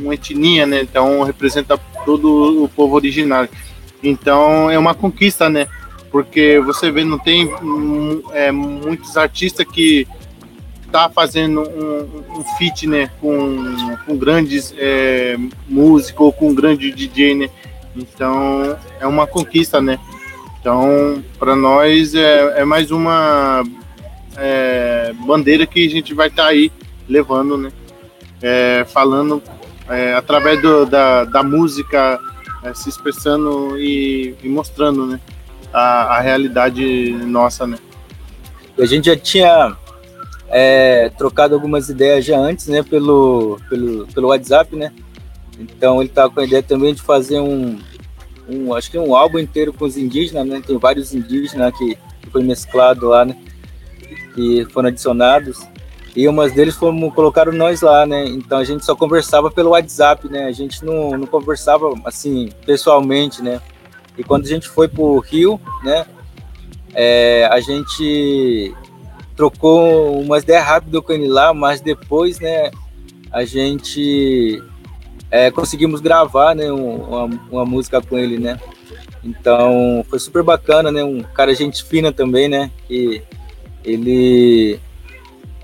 uma 0.01 0.13
etnia, 0.13 0.65
né? 0.65 0.81
Então 0.81 1.23
representa 1.23 1.77
todo 2.05 2.63
o 2.63 2.69
povo 2.69 2.95
originário. 2.95 3.49
Então 4.01 4.69
é 4.69 4.77
uma 4.77 4.93
conquista, 4.93 5.49
né? 5.49 5.67
Porque 6.11 6.59
você 6.59 6.91
vê, 6.91 7.03
não 7.03 7.17
tem 7.17 7.51
é, 8.31 8.51
muitos 8.51 9.17
artistas 9.17 9.65
que 9.65 10.07
tá 10.91 11.09
fazendo 11.09 11.61
um, 11.61 12.39
um 12.39 12.89
né? 12.89 13.09
Com, 13.19 13.95
com 14.05 14.17
grandes 14.17 14.73
é, 14.77 15.37
músicos 15.67 16.25
ou 16.25 16.31
com 16.31 16.53
grande 16.53 16.91
DJ, 16.91 17.33
né? 17.33 17.49
Então 17.95 18.77
é 18.99 19.07
uma 19.07 19.25
conquista, 19.25 19.81
né? 19.81 19.97
Então 20.59 21.23
para 21.39 21.55
nós 21.55 22.13
é, 22.13 22.61
é, 22.61 22.65
mais 22.65 22.91
uma 22.91 23.63
é, 24.37 25.13
bandeira 25.25 25.65
que 25.65 25.85
a 25.85 25.89
gente 25.89 26.13
vai 26.13 26.27
estar 26.27 26.43
tá 26.43 26.49
aí 26.49 26.71
levando, 27.07 27.57
né? 27.57 27.71
É, 28.41 28.85
falando 28.87 29.41
é, 29.89 30.13
através 30.13 30.61
do, 30.61 30.85
da, 30.85 31.25
da 31.25 31.43
música 31.43 32.19
é, 32.63 32.73
se 32.73 32.89
expressando 32.89 33.77
e, 33.77 34.35
e 34.41 34.47
mostrando, 34.47 35.05
né? 35.05 35.19
A, 35.71 36.17
a, 36.17 36.19
realidade 36.19 37.11
nossa, 37.25 37.65
né? 37.65 37.77
A 38.77 38.85
gente 38.85 39.05
já 39.05 39.15
tinha 39.15 39.75
é, 40.49 41.09
trocado 41.09 41.55
algumas 41.55 41.89
ideias 41.89 42.23
já 42.25 42.37
antes, 42.37 42.67
né? 42.67 42.83
Pelo, 42.83 43.59
pelo, 43.69 44.07
pelo 44.07 44.27
WhatsApp, 44.29 44.75
né? 44.75 44.91
Então 45.59 45.99
ele 46.01 46.09
estava 46.09 46.33
com 46.33 46.39
a 46.39 46.45
ideia 46.45 46.63
também 46.63 46.93
de 46.93 47.01
fazer 47.01 47.39
um, 47.39 47.79
um, 48.47 48.73
acho 48.73 48.89
que 48.89 48.97
um 48.97 49.15
álbum 49.15 49.39
inteiro 49.39 49.73
com 49.73 49.85
os 49.85 49.97
indígenas, 49.97 50.47
né? 50.47 50.61
Tem 50.65 50.77
vários 50.77 51.13
indígenas 51.13 51.75
que, 51.77 51.97
foi 52.31 52.43
mesclado 52.43 53.09
lá, 53.09 53.25
né? 53.25 53.37
Que 54.33 54.65
foram 54.71 54.89
adicionados. 54.89 55.67
E 56.15 56.27
umas 56.27 56.53
deles 56.53 56.75
foram, 56.75 57.09
colocaram 57.09 57.51
nós 57.51 57.81
lá, 57.81 58.05
né? 58.05 58.25
Então 58.25 58.59
a 58.59 58.63
gente 58.63 58.85
só 58.85 58.95
conversava 58.95 59.49
pelo 59.49 59.71
WhatsApp, 59.71 60.29
né? 60.29 60.45
A 60.45 60.51
gente 60.51 60.85
não, 60.85 61.17
não 61.17 61.25
conversava 61.25 61.91
assim 62.05 62.49
pessoalmente, 62.65 63.41
né? 63.41 63.59
E 64.17 64.23
quando 64.23 64.45
a 64.45 64.47
gente 64.47 64.67
foi 64.67 64.87
pro 64.87 65.17
Rio, 65.19 65.59
né? 65.83 66.05
É, 66.93 67.47
a 67.51 67.59
gente 67.59 68.73
trocou 69.35 70.19
umas 70.21 70.43
ideias 70.43 70.63
rápidas 70.63 71.01
com 71.01 71.13
ele 71.13 71.27
lá, 71.27 71.51
mas 71.51 71.81
depois, 71.81 72.39
né? 72.39 72.69
A 73.31 73.43
gente 73.43 74.61
é, 75.31 75.49
conseguimos 75.49 75.99
gravar, 75.99 76.55
né? 76.55 76.71
Uma, 76.71 77.25
uma 77.49 77.65
música 77.65 77.99
com 77.99 78.19
ele, 78.19 78.37
né? 78.37 78.59
Então 79.23 80.05
foi 80.07 80.19
super 80.19 80.43
bacana, 80.43 80.91
né? 80.91 81.03
Um 81.03 81.23
cara 81.23 81.55
gente 81.55 81.83
fina 81.83 82.11
também, 82.11 82.47
né? 82.47 82.69
Que 82.87 83.23
ele 83.83 84.79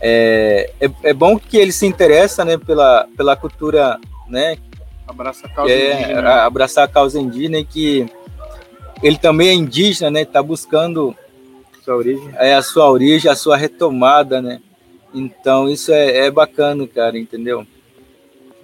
é, 0.02 0.72
é, 0.80 0.92
é, 1.04 1.14
bom 1.14 1.38
que 1.38 1.58
ele 1.58 1.72
se 1.72 1.86
interessa 1.86 2.46
né, 2.46 2.58
pela, 2.58 3.08
pela 3.18 3.36
cultura, 3.36 4.00
né? 4.28 4.58
Abraça 5.08 5.48
a 5.48 5.50
causa 5.50 5.74
é, 5.74 5.94
indígena. 5.94 6.34
Abraçar 6.44 6.84
a 6.86 6.88
causa 6.88 7.20
indígena 7.20 7.60
e 7.60 7.66
que 7.66 8.06
ele 9.04 9.18
também 9.18 9.50
é 9.50 9.54
indígena, 9.54 10.10
né? 10.10 10.22
Está 10.22 10.42
buscando 10.42 11.16
sua 11.84 11.96
origem. 11.96 12.30
É, 12.36 12.54
a 12.54 12.62
sua 12.62 12.90
origem, 12.90 13.30
a 13.30 13.36
sua 13.36 13.58
retomada, 13.58 14.42
né? 14.42 14.62
Então 15.14 15.68
isso 15.68 15.92
é, 15.92 16.28
é 16.28 16.32
bacana, 16.32 16.88
cara, 16.88 17.18
entendeu? 17.18 17.66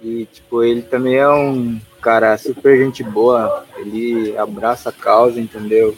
E 0.02 0.26
tipo, 0.26 0.62
ele 0.62 0.82
também 0.82 1.16
é 1.16 1.28
um 1.28 1.80
cara 2.00 2.38
super 2.38 2.78
gente 2.78 3.02
boa, 3.02 3.66
ele 3.76 4.36
abraça 4.38 4.90
a 4.90 4.92
causa, 4.92 5.40
entendeu? 5.40 5.96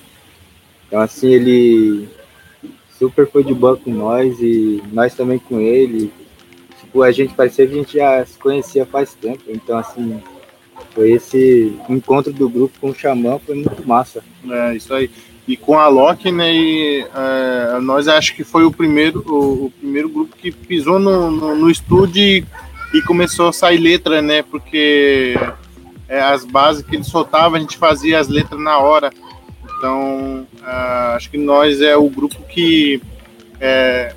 Então 0.86 1.00
assim, 1.00 1.28
ele 1.28 2.08
super 2.98 3.26
foi 3.30 3.44
de 3.44 3.54
boa 3.54 3.76
com 3.76 3.90
nós 3.90 4.40
e 4.40 4.82
nós 4.92 5.14
também 5.14 5.38
com 5.38 5.60
ele. 5.60 6.12
Tipo, 6.80 7.02
a 7.02 7.12
gente 7.12 7.34
parecia 7.34 7.66
que 7.66 7.72
a 7.72 7.76
gente 7.76 7.96
já 7.96 8.24
se 8.24 8.38
conhecia 8.38 8.84
faz 8.84 9.14
tempo. 9.14 9.42
Então, 9.48 9.78
assim, 9.78 10.20
foi 10.94 11.12
esse 11.12 11.78
encontro 11.88 12.32
do 12.32 12.48
grupo 12.48 12.78
com 12.80 12.90
o 12.90 12.94
Xamã, 12.94 13.38
foi 13.38 13.54
muito 13.54 13.86
massa. 13.86 14.22
É, 14.50 14.74
isso 14.74 14.92
aí. 14.92 15.10
E 15.46 15.56
com 15.56 15.78
a 15.78 15.88
Loki, 15.88 16.30
né, 16.30 16.52
e, 16.52 17.06
é, 17.14 17.80
nós 17.80 18.06
acho 18.06 18.34
que 18.34 18.44
foi 18.44 18.64
o 18.64 18.70
primeiro, 18.70 19.24
o, 19.26 19.66
o 19.66 19.70
primeiro 19.70 20.08
grupo 20.08 20.36
que 20.36 20.50
pisou 20.50 20.98
no, 20.98 21.30
no, 21.30 21.54
no, 21.54 21.70
estúdio 21.70 22.22
e, 22.22 22.44
e 22.92 23.00
começou 23.02 23.48
a 23.48 23.52
sair 23.52 23.78
letra, 23.78 24.20
né, 24.20 24.42
porque 24.42 25.34
é, 26.06 26.20
as 26.20 26.44
bases 26.44 26.84
que 26.84 26.96
ele 26.96 27.04
soltava, 27.04 27.56
a 27.56 27.60
gente 27.60 27.78
fazia 27.78 28.18
as 28.18 28.28
letras 28.28 28.60
na 28.60 28.78
hora. 28.78 29.10
Então, 29.78 30.46
uh, 30.60 31.14
acho 31.14 31.30
que 31.30 31.38
nós 31.38 31.80
é 31.80 31.96
o 31.96 32.10
grupo 32.10 32.42
que 32.48 33.00
é, 33.60 34.12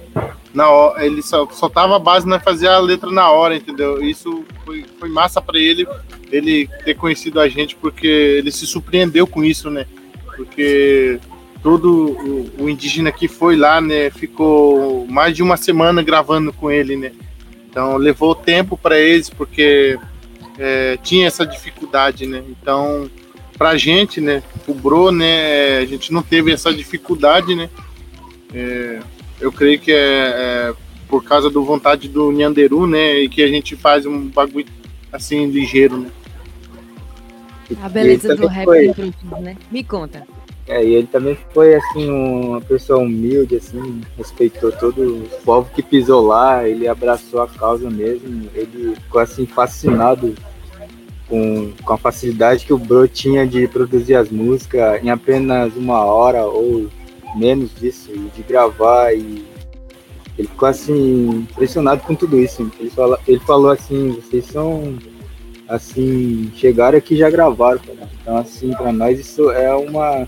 na 0.54 0.66
ele 0.98 1.22
só, 1.22 1.48
soltava 1.52 1.96
a 1.96 2.00
base, 2.00 2.28
nós 2.28 2.44
fazia 2.44 2.72
a 2.72 2.80
letra 2.80 3.12
na 3.12 3.30
hora, 3.30 3.56
entendeu? 3.56 4.04
Isso 4.04 4.44
foi, 4.66 4.84
foi 5.00 5.10
massa 5.10 5.40
para 5.40 5.60
ele, 5.60 5.88
ele 6.32 6.68
ter 6.84 6.96
conhecido 6.96 7.40
a 7.40 7.48
gente, 7.48 7.76
porque 7.76 8.08
ele 8.08 8.52
se 8.52 8.66
surpreendeu 8.66 9.28
com 9.28 9.44
isso, 9.44 9.70
né? 9.70 9.86
Porque 10.36 11.20
todo 11.62 12.12
o, 12.58 12.64
o 12.64 12.70
indígena 12.70 13.12
que 13.12 13.28
foi 13.28 13.56
lá, 13.56 13.80
né, 13.80 14.10
ficou 14.10 15.06
mais 15.08 15.36
de 15.36 15.44
uma 15.44 15.58
semana 15.58 16.02
gravando 16.02 16.52
com 16.52 16.72
ele, 16.72 16.96
né? 16.96 17.12
Então 17.70 17.98
levou 17.98 18.36
tempo 18.36 18.76
para 18.76 19.00
eles, 19.00 19.30
porque 19.30 19.98
é, 20.58 20.98
tinha 21.04 21.28
essa 21.28 21.46
dificuldade, 21.46 22.26
né? 22.26 22.44
Então 22.50 23.10
pra 23.62 23.78
gente, 23.78 24.20
né, 24.20 24.42
o 24.68 24.74
Bro, 24.74 25.12
né, 25.12 25.78
a 25.78 25.86
gente 25.86 26.12
não 26.12 26.24
teve 26.24 26.52
essa 26.52 26.74
dificuldade, 26.74 27.54
né, 27.54 27.70
é, 28.52 29.00
eu 29.40 29.52
creio 29.52 29.80
que 29.80 29.92
é, 29.92 29.98
é, 29.98 30.74
por 31.08 31.24
causa 31.24 31.48
do 31.48 31.64
vontade 31.64 32.10
do 32.10 32.32
Nhanderu, 32.32 32.88
né, 32.88 33.20
e 33.20 33.30
que 33.30 33.44
a 33.44 33.48
gente 33.48 33.76
faz 33.76 34.04
um 34.04 34.30
bagulho 34.30 34.66
assim, 35.14 35.46
ligeiro, 35.46 35.96
né. 35.98 36.10
A 37.84 37.88
beleza 37.88 38.36
do 38.36 38.48
rap 38.48 38.66
foi... 38.66 38.92
né? 39.42 39.56
Me 39.70 39.84
conta. 39.84 40.26
É, 40.68 40.84
e 40.84 40.96
ele 40.96 41.08
também 41.08 41.38
foi, 41.54 41.76
assim, 41.76 42.10
uma 42.10 42.62
pessoa 42.62 42.98
humilde, 42.98 43.58
assim, 43.58 44.02
respeitou 44.18 44.72
todo 44.72 45.18
o 45.18 45.30
povo 45.46 45.70
que 45.72 45.84
pisou 45.84 46.26
lá, 46.26 46.68
ele 46.68 46.88
abraçou 46.88 47.44
a 47.44 47.48
causa 47.48 47.92
mesmo, 47.92 48.50
ele 48.56 48.96
ficou, 48.96 49.22
assim, 49.22 49.46
fascinado 49.46 50.34
com, 51.32 51.72
com 51.82 51.94
a 51.94 51.98
facilidade 51.98 52.66
que 52.66 52.74
o 52.74 52.78
Bro 52.78 53.08
tinha 53.08 53.48
de 53.48 53.66
produzir 53.66 54.16
as 54.16 54.30
músicas 54.30 55.02
em 55.02 55.10
apenas 55.10 55.74
uma 55.78 56.04
hora 56.04 56.44
ou 56.44 56.90
menos 57.38 57.74
disso, 57.74 58.12
de 58.36 58.44
gravar 58.44 59.14
e 59.14 59.46
ele 60.38 60.48
ficou 60.50 60.68
assim 60.68 61.46
impressionado 61.50 62.02
com 62.02 62.14
tudo 62.14 62.38
isso. 62.38 62.70
Ele, 62.78 62.90
fala, 62.90 63.18
ele 63.26 63.40
falou 63.40 63.72
assim, 63.72 64.12
vocês 64.12 64.46
são 64.46 64.98
assim, 65.70 66.52
chegaram 66.58 66.98
aqui 66.98 67.14
e 67.14 67.20
já 67.20 67.30
gravaram, 67.30 67.80
cara. 67.80 68.10
Então 68.22 68.38
assim, 68.38 68.74
para 68.74 68.92
nós 68.92 69.18
isso 69.18 69.50
é 69.52 69.74
uma 69.74 70.28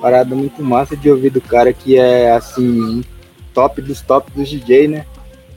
parada 0.00 0.34
muito 0.34 0.64
massa 0.64 0.96
de 0.96 1.08
ouvir 1.08 1.30
do 1.30 1.40
cara 1.40 1.72
que 1.72 1.96
é 1.96 2.32
assim, 2.32 3.04
top 3.54 3.80
dos 3.80 4.00
top 4.00 4.32
dos 4.32 4.48
DJ, 4.48 4.88
né? 4.88 5.06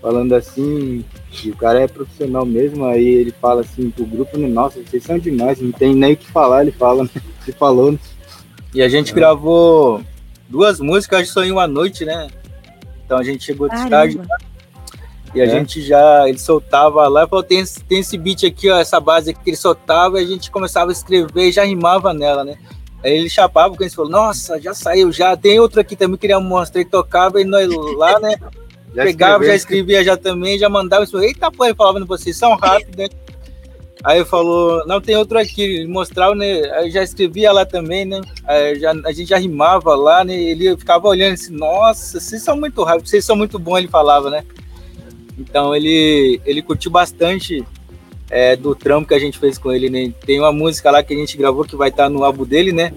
Falando 0.04 0.36
assim, 0.36 1.06
e 1.46 1.50
o 1.50 1.56
cara 1.56 1.80
é 1.80 1.88
profissional 1.88 2.46
mesmo, 2.46 2.84
aí 2.84 3.08
ele 3.08 3.32
fala 3.32 3.62
assim 3.62 3.90
pro 3.90 4.06
grupo, 4.06 4.38
né, 4.38 4.50
nossa, 4.50 4.82
vocês 4.84 5.02
são 5.02 5.18
demais, 5.18 5.62
não 5.62 5.72
tem 5.72 5.96
nem 5.96 6.12
o 6.12 6.18
que 6.18 6.30
falar, 6.30 6.64
ele 6.64 6.74
fala, 6.74 7.08
ele 7.48 7.56
falou. 7.58 7.94
Né? 7.94 8.00
E 8.74 8.82
a 8.82 8.90
gente 8.90 9.14
é. 9.14 9.16
gravou 9.16 10.04
duas 10.50 10.82
músicas 10.82 11.30
só 11.30 11.42
em 11.42 11.54
uma 11.54 11.68
noite, 11.68 12.04
né? 12.04 12.28
Então 13.06 13.18
a 13.18 13.24
gente 13.24 13.46
chegou 13.46 13.70
de 13.70 13.90
tarde 13.90 14.20
e 15.34 15.40
a 15.40 15.46
é. 15.46 15.50
gente 15.50 15.82
já, 15.82 16.28
ele 16.28 16.38
soltava 16.38 17.08
lá, 17.08 17.26
falou, 17.26 17.42
tem, 17.42 17.64
tem 17.88 18.00
esse 18.00 18.18
beat 18.18 18.44
aqui, 18.44 18.70
ó, 18.70 18.80
essa 18.80 19.00
base 19.00 19.32
aqui 19.32 19.42
que 19.42 19.52
ele 19.52 19.58
soltava, 19.58 20.22
e 20.22 20.26
a 20.26 20.28
gente 20.28 20.52
começava 20.52 20.92
a 20.92 20.94
escrever 20.94 21.48
e 21.48 21.52
já 21.54 21.64
rimava 21.64 22.14
nela, 22.14 22.44
né? 22.44 22.58
Aí 23.02 23.18
ele 23.18 23.30
chapava, 23.30 23.70
porque 23.70 23.86
a 23.86 23.88
gente 23.88 23.96
falou, 23.96 24.12
nossa, 24.12 24.60
já 24.60 24.74
saiu, 24.74 25.14
já, 25.14 25.38
tem 25.38 25.62
outro 25.62 25.80
aqui 25.80 25.96
também 25.96 26.18
que 26.18 26.28
ele 26.28 26.38
mostrar 26.40 26.82
e 26.82 26.86
tocava, 26.86 27.40
e 27.40 27.46
nós 27.46 27.70
lá, 27.96 28.20
né? 28.20 28.36
Já 28.94 29.04
Pegava, 29.04 29.46
já 29.46 29.56
escrevia 29.56 30.04
já 30.04 30.16
também, 30.16 30.58
já 30.58 30.70
mandava 30.70 31.04
isso. 31.04 31.20
Eita, 31.20 31.52
pô, 31.52 31.66
ele 31.66 31.76
falava, 31.76 32.04
vocês 32.06 32.38
são 32.38 32.56
rápidos, 32.56 32.96
né? 32.96 33.10
Aí 34.04 34.18
ele 34.18 34.26
falou, 34.26 34.86
não, 34.86 35.00
tem 35.00 35.16
outro 35.16 35.40
aqui, 35.40 35.88
mostrava, 35.88 36.36
né? 36.36 36.62
Aí 36.74 36.92
já 36.92 37.02
escrevia 37.02 37.52
lá 37.54 37.66
também, 37.66 38.04
né? 38.04 38.20
Aí 38.44 38.78
já, 38.78 38.92
a 38.92 39.12
gente 39.14 39.30
já 39.30 39.38
rimava 39.38 39.96
lá, 39.96 40.26
né? 40.26 40.36
Ele 40.36 40.76
ficava 40.76 41.08
olhando 41.08 41.34
assim, 41.34 41.56
nossa, 41.56 42.20
vocês 42.20 42.44
são 42.44 42.58
muito 42.58 42.84
rápidos, 42.84 43.10
vocês 43.10 43.24
são 43.24 43.36
muito 43.36 43.58
bons, 43.58 43.78
ele 43.78 43.88
falava, 43.88 44.30
né? 44.30 44.44
Então 45.40 45.74
ele, 45.74 46.42
ele 46.46 46.62
curtiu 46.62 46.92
bastante 46.92 47.66
é, 48.30 48.56
do 48.56 48.76
trampo 48.76 49.08
que 49.08 49.14
a 49.14 49.20
gente 49.20 49.40
fez 49.40 49.58
com 49.58 49.72
ele, 49.72 49.90
né? 49.90 50.14
Tem 50.26 50.38
uma 50.38 50.52
música 50.52 50.92
lá 50.92 51.02
que 51.02 51.14
a 51.14 51.18
gente 51.18 51.38
gravou 51.38 51.64
que 51.64 51.76
vai 51.76 51.90
estar 51.90 52.10
no 52.10 52.26
álbum 52.26 52.44
dele, 52.44 52.74
né? 52.74 52.94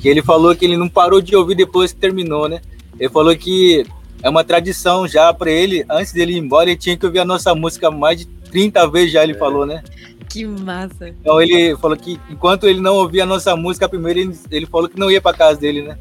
Que 0.00 0.08
ele 0.08 0.22
falou 0.22 0.54
que 0.54 0.64
ele 0.64 0.76
não 0.76 0.90
parou 0.90 1.22
de 1.22 1.34
ouvir 1.34 1.54
depois 1.54 1.92
que 1.92 1.98
terminou, 1.98 2.48
né? 2.48 2.60
Ele 2.98 3.08
falou 3.08 3.34
que 3.34 3.86
é 4.22 4.28
uma 4.28 4.44
tradição 4.44 5.06
já 5.08 5.32
para 5.32 5.50
ele, 5.50 5.84
antes 5.88 6.12
dele 6.12 6.34
ir 6.34 6.38
embora, 6.38 6.70
ele 6.70 6.78
tinha 6.78 6.96
que 6.96 7.06
ouvir 7.06 7.20
a 7.20 7.24
nossa 7.24 7.54
música 7.54 7.90
mais 7.90 8.18
de 8.18 8.26
30 8.26 8.88
vezes 8.88 9.12
já, 9.12 9.22
ele 9.22 9.32
é. 9.32 9.38
falou, 9.38 9.64
né? 9.64 9.82
Que 10.28 10.44
massa. 10.44 11.08
Então 11.08 11.40
ele 11.40 11.76
falou 11.76 11.96
que 11.96 12.20
enquanto 12.30 12.68
ele 12.68 12.80
não 12.80 12.94
ouvia 12.94 13.24
a 13.24 13.26
nossa 13.26 13.56
música 13.56 13.88
primeiro, 13.88 14.20
ele, 14.20 14.38
ele 14.50 14.66
falou 14.66 14.88
que 14.88 14.98
não 14.98 15.10
ia 15.10 15.20
para 15.20 15.36
casa 15.36 15.58
dele, 15.58 15.82
né? 15.82 15.98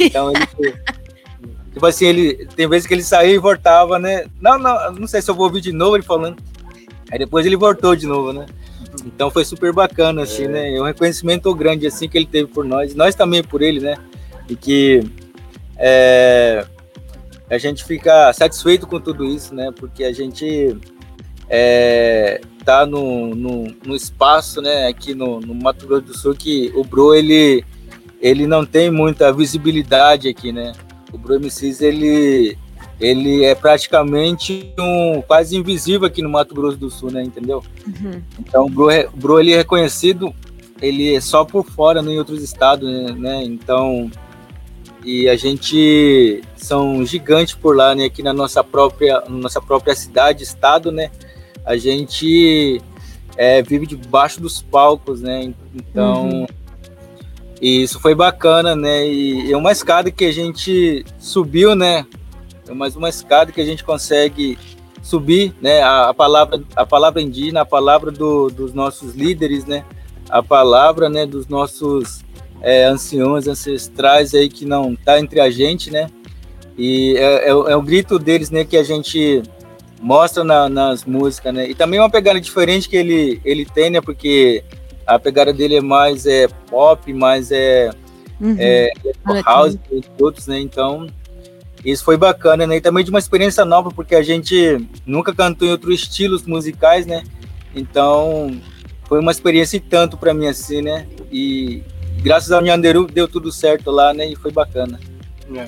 Então 0.00 0.30
ele. 0.30 0.46
tipo 1.72 1.84
assim, 1.84 2.06
ele 2.06 2.46
tem 2.56 2.66
vezes 2.68 2.86
que 2.86 2.94
ele 2.94 3.02
saía 3.02 3.34
e 3.34 3.38
voltava, 3.38 3.98
né? 3.98 4.26
Não, 4.40 4.58
não, 4.58 4.92
não 4.92 5.06
sei 5.06 5.20
se 5.20 5.30
eu 5.30 5.34
vou 5.34 5.46
ouvir 5.46 5.60
de 5.60 5.72
novo 5.72 5.96
ele 5.96 6.02
falando. 6.02 6.42
Aí 7.10 7.18
depois 7.18 7.44
ele 7.44 7.56
voltou 7.56 7.94
de 7.94 8.06
novo, 8.06 8.32
né? 8.32 8.46
Então 9.04 9.30
foi 9.30 9.44
super 9.44 9.72
bacana, 9.72 10.22
assim, 10.22 10.44
é. 10.44 10.48
né? 10.48 10.74
É 10.74 10.80
um 10.80 10.84
reconhecimento 10.84 11.54
grande, 11.54 11.86
assim, 11.86 12.08
que 12.08 12.16
ele 12.16 12.26
teve 12.26 12.50
por 12.50 12.64
nós. 12.64 12.94
Nós 12.94 13.14
também 13.14 13.42
por 13.42 13.60
ele, 13.60 13.80
né? 13.80 13.96
E 14.48 14.56
que 14.56 15.02
é, 15.76 16.66
a 17.48 17.58
gente 17.58 17.84
fica 17.84 18.32
satisfeito 18.32 18.86
com 18.86 19.00
tudo 19.00 19.24
isso, 19.24 19.54
né? 19.54 19.70
Porque 19.74 20.04
a 20.04 20.12
gente 20.12 20.76
é, 21.48 22.40
tá 22.64 22.84
no, 22.84 23.34
no, 23.34 23.64
no, 23.84 23.94
espaço, 23.94 24.60
né? 24.60 24.88
Aqui 24.88 25.14
no, 25.14 25.40
no 25.40 25.54
Mato 25.54 25.86
Grosso 25.86 26.02
do 26.02 26.16
Sul 26.16 26.34
que 26.34 26.72
o 26.74 26.84
Bro 26.84 27.14
ele 27.14 27.64
ele 28.20 28.46
não 28.46 28.64
tem 28.64 28.90
muita 28.90 29.32
visibilidade 29.32 30.28
aqui, 30.28 30.50
né? 30.50 30.72
O 31.12 31.18
Bro 31.18 31.40
MCs 31.40 31.80
ele 31.80 32.58
ele 32.98 33.44
é 33.44 33.54
praticamente 33.54 34.72
um 34.78 35.22
quase 35.22 35.54
invisível 35.56 36.06
aqui 36.06 36.22
no 36.22 36.30
Mato 36.30 36.54
Grosso 36.54 36.76
do 36.76 36.90
Sul, 36.90 37.10
né? 37.10 37.22
Entendeu? 37.22 37.62
Uhum. 37.86 38.22
Então 38.40 38.66
o 38.66 38.70
Bro, 38.70 38.88
o 39.12 39.16
Bro 39.16 39.40
ele 39.40 39.52
é 39.52 39.58
reconhecido 39.58 40.34
ele 40.80 41.14
é 41.14 41.20
só 41.20 41.44
por 41.44 41.64
fora, 41.64 42.02
né, 42.02 42.12
em 42.12 42.18
outros 42.18 42.42
estados, 42.42 42.88
né? 43.16 43.42
Então, 43.44 44.10
e 45.06 45.28
a 45.28 45.36
gente 45.36 46.42
são 46.56 47.06
gigantes 47.06 47.54
por 47.54 47.76
lá, 47.76 47.94
né? 47.94 48.06
Aqui 48.06 48.22
na 48.22 48.32
nossa 48.32 48.64
própria, 48.64 49.22
nossa 49.28 49.60
própria 49.60 49.94
cidade, 49.94 50.42
estado, 50.42 50.90
né? 50.90 51.10
A 51.64 51.76
gente 51.76 52.82
é, 53.36 53.62
vive 53.62 53.86
debaixo 53.86 54.40
dos 54.40 54.60
palcos, 54.60 55.20
né? 55.20 55.54
Então, 55.74 56.28
uhum. 56.28 56.46
isso 57.62 58.00
foi 58.00 58.14
bacana, 58.14 58.74
né? 58.74 59.06
E 59.06 59.52
é 59.52 59.56
uma 59.56 59.70
escada 59.70 60.10
que 60.10 60.24
a 60.24 60.32
gente 60.32 61.04
subiu, 61.18 61.76
né? 61.76 62.04
É 62.68 62.74
mais 62.74 62.96
uma 62.96 63.08
escada 63.08 63.52
que 63.52 63.60
a 63.60 63.64
gente 63.64 63.84
consegue 63.84 64.58
subir, 65.00 65.54
né? 65.62 65.82
A, 65.82 66.08
a 66.08 66.14
palavra, 66.14 66.60
a 66.74 66.84
palavra 66.84 67.22
indígena, 67.22 67.60
a 67.60 67.66
palavra 67.66 68.10
do, 68.10 68.50
dos 68.50 68.74
nossos 68.74 69.14
líderes, 69.14 69.64
né? 69.64 69.84
a 70.28 70.42
palavra, 70.42 71.08
né, 71.08 71.26
dos 71.26 71.46
nossos 71.46 72.24
é, 72.60 72.84
anciões 72.84 73.46
ancestrais 73.46 74.34
aí 74.34 74.48
que 74.48 74.64
não 74.64 74.94
tá 74.96 75.18
entre 75.18 75.40
a 75.40 75.50
gente, 75.50 75.90
né? 75.90 76.08
E 76.76 77.16
é, 77.16 77.46
é, 77.46 77.50
é 77.50 77.76
o 77.76 77.82
grito 77.82 78.18
deles, 78.18 78.50
né, 78.50 78.64
que 78.64 78.76
a 78.76 78.82
gente 78.82 79.42
mostra 80.00 80.44
na, 80.44 80.68
nas 80.68 81.04
músicas, 81.04 81.54
né? 81.54 81.68
E 81.68 81.74
também 81.74 81.98
uma 81.98 82.10
pegada 82.10 82.40
diferente 82.40 82.88
que 82.88 82.96
ele 82.96 83.40
ele 83.44 83.64
tem, 83.64 83.90
né? 83.90 84.00
Porque 84.00 84.62
a 85.06 85.18
pegada 85.18 85.52
dele 85.52 85.76
é 85.76 85.80
mais 85.80 86.26
é 86.26 86.48
pop, 86.70 87.12
mais 87.12 87.50
é, 87.50 87.90
uhum. 88.40 88.56
é, 88.58 88.90
é 89.04 89.42
house 89.44 89.78
e 89.90 90.02
outros, 90.20 90.46
né? 90.46 90.60
Então 90.60 91.06
isso 91.84 92.04
foi 92.04 92.16
bacana, 92.16 92.66
né? 92.66 92.76
E 92.76 92.80
também 92.80 93.04
de 93.04 93.10
uma 93.10 93.18
experiência 93.18 93.64
nova, 93.64 93.90
porque 93.90 94.14
a 94.14 94.22
gente 94.22 94.86
nunca 95.06 95.34
cantou 95.34 95.68
em 95.68 95.70
outros 95.70 95.94
estilos 95.94 96.42
musicais, 96.44 97.06
né? 97.06 97.22
Então 97.74 98.60
foi 99.04 99.20
uma 99.20 99.30
experiência 99.30 99.76
e 99.76 99.80
tanto 99.80 100.16
para 100.16 100.34
mim 100.34 100.46
assim, 100.46 100.82
né? 100.82 101.06
E 101.30 101.82
graças 102.22 102.52
ao 102.52 102.62
Nhanderu 102.62 103.06
deu 103.06 103.28
tudo 103.28 103.52
certo 103.52 103.90
lá, 103.90 104.12
né? 104.12 104.28
E 104.28 104.36
foi 104.36 104.52
bacana. 104.52 104.98
É. 105.54 105.66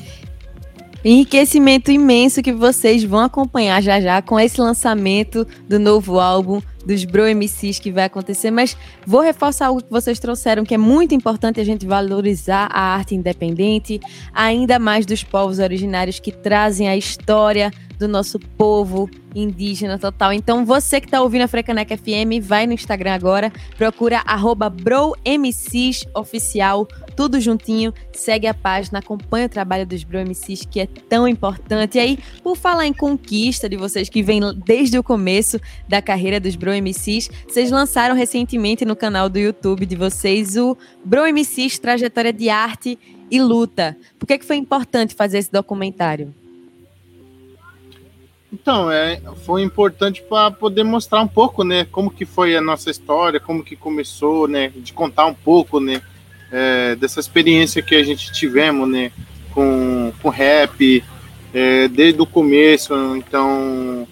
Enriquecimento 1.04 1.92
imenso 1.92 2.42
que 2.42 2.52
vocês 2.52 3.04
vão 3.04 3.20
acompanhar 3.20 3.80
já 3.80 4.00
já 4.00 4.20
com 4.20 4.38
esse 4.38 4.60
lançamento 4.60 5.46
do 5.68 5.78
novo 5.78 6.18
álbum 6.18 6.60
dos 6.88 7.04
Bro 7.04 7.24
MCs 7.34 7.78
que 7.78 7.92
vai 7.92 8.04
acontecer, 8.04 8.50
mas 8.50 8.74
vou 9.06 9.20
reforçar 9.20 9.66
algo 9.66 9.82
que 9.82 9.90
vocês 9.90 10.18
trouxeram 10.18 10.64
que 10.64 10.72
é 10.72 10.78
muito 10.78 11.14
importante 11.14 11.60
a 11.60 11.64
gente 11.64 11.86
valorizar 11.86 12.66
a 12.72 12.80
arte 12.80 13.14
independente, 13.14 14.00
ainda 14.32 14.78
mais 14.78 15.04
dos 15.04 15.22
povos 15.22 15.58
originários 15.58 16.18
que 16.18 16.32
trazem 16.32 16.88
a 16.88 16.96
história 16.96 17.70
do 17.98 18.08
nosso 18.08 18.38
povo 18.38 19.10
indígena 19.34 19.98
total. 19.98 20.32
Então, 20.32 20.64
você 20.64 21.00
que 21.00 21.06
está 21.06 21.20
ouvindo 21.20 21.42
a 21.42 21.48
Frecaneca 21.48 21.96
FM, 21.96 22.40
vai 22.40 22.64
no 22.66 22.72
Instagram 22.72 23.12
agora, 23.12 23.52
procura 23.76 24.22
BroMCsOficial, 24.82 26.86
tudo 27.16 27.40
juntinho, 27.40 27.92
segue 28.12 28.46
a 28.46 28.54
página, 28.54 29.00
acompanha 29.00 29.46
o 29.46 29.48
trabalho 29.48 29.86
dos 29.86 30.04
BroMCs, 30.04 30.66
que 30.70 30.80
é 30.80 30.86
tão 30.86 31.26
importante. 31.26 31.98
E 31.98 32.00
aí, 32.00 32.18
por 32.42 32.56
falar 32.56 32.86
em 32.86 32.92
conquista 32.92 33.68
de 33.68 33.76
vocês 33.76 34.08
que 34.08 34.22
vem 34.22 34.40
desde 34.64 34.96
o 34.98 35.02
começo 35.02 35.60
da 35.88 36.00
carreira 36.00 36.38
dos 36.38 36.54
BroMCs, 36.78 37.30
vocês 37.46 37.70
lançaram 37.70 38.14
recentemente 38.14 38.84
no 38.84 38.96
canal 38.96 39.28
do 39.28 39.38
YouTube 39.38 39.84
de 39.84 39.96
vocês 39.96 40.56
o 40.56 40.76
BroMCs 41.04 41.78
Trajetória 41.78 42.32
de 42.32 42.48
Arte 42.48 42.98
e 43.30 43.40
Luta. 43.40 43.96
Por 44.18 44.26
que, 44.26 44.38
que 44.38 44.44
foi 44.44 44.56
importante 44.56 45.14
fazer 45.14 45.38
esse 45.38 45.52
documentário? 45.52 46.34
Então, 48.50 48.90
é, 48.90 49.20
foi 49.44 49.62
importante 49.62 50.22
para 50.22 50.50
poder 50.50 50.82
mostrar 50.82 51.20
um 51.20 51.28
pouco, 51.28 51.62
né, 51.62 51.86
como 51.90 52.10
que 52.10 52.24
foi 52.24 52.56
a 52.56 52.62
nossa 52.62 52.90
história, 52.90 53.38
como 53.38 53.62
que 53.62 53.76
começou, 53.76 54.48
né, 54.48 54.72
de 54.74 54.92
contar 54.92 55.26
um 55.26 55.34
pouco, 55.34 55.78
né, 55.78 56.00
é, 56.50 56.94
dessa 56.96 57.20
experiência 57.20 57.82
que 57.82 57.94
a 57.94 58.02
gente 58.02 58.32
tivemos, 58.32 58.88
né, 58.88 59.12
com, 59.52 60.12
com 60.22 60.30
rap, 60.30 61.04
é, 61.52 61.88
desde 61.88 62.22
o 62.22 62.26
começo. 62.26 62.94
Então, 63.16 64.08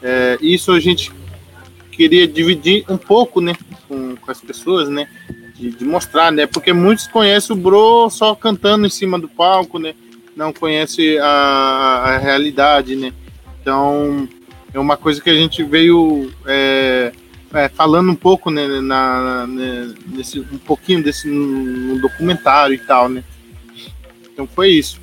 é, 0.00 0.38
isso 0.40 0.70
a 0.70 0.78
gente 0.78 1.10
queria 2.00 2.26
dividir 2.26 2.82
um 2.88 2.96
pouco, 2.96 3.42
né, 3.42 3.54
com, 3.86 4.16
com 4.16 4.30
as 4.30 4.40
pessoas, 4.40 4.88
né, 4.88 5.06
de, 5.54 5.70
de, 5.70 5.84
mostrar, 5.84 6.32
né, 6.32 6.46
porque 6.46 6.72
muitos 6.72 7.06
conhecem 7.06 7.54
o 7.54 7.58
Bro 7.58 8.08
só 8.08 8.34
cantando 8.34 8.86
em 8.86 8.90
cima 8.90 9.18
do 9.18 9.28
palco, 9.28 9.78
né, 9.78 9.94
não 10.34 10.50
conhece 10.50 11.18
a, 11.18 11.26
a 11.26 12.16
realidade, 12.16 12.96
né. 12.96 13.12
Então, 13.60 14.26
é 14.72 14.80
uma 14.80 14.96
coisa 14.96 15.20
que 15.20 15.28
a 15.28 15.34
gente 15.34 15.62
veio 15.62 16.32
é, 16.46 17.12
é, 17.52 17.68
falando 17.68 18.10
um 18.10 18.16
pouco 18.16 18.50
né, 18.50 18.66
na, 18.80 19.46
né, 19.46 19.92
nesse, 20.06 20.40
um 20.40 20.56
pouquinho 20.56 21.02
desse 21.02 21.28
no, 21.28 21.46
no 21.46 22.00
documentário 22.00 22.74
e 22.74 22.78
tal, 22.78 23.10
né? 23.10 23.22
Então 24.32 24.46
foi 24.46 24.70
isso. 24.70 24.98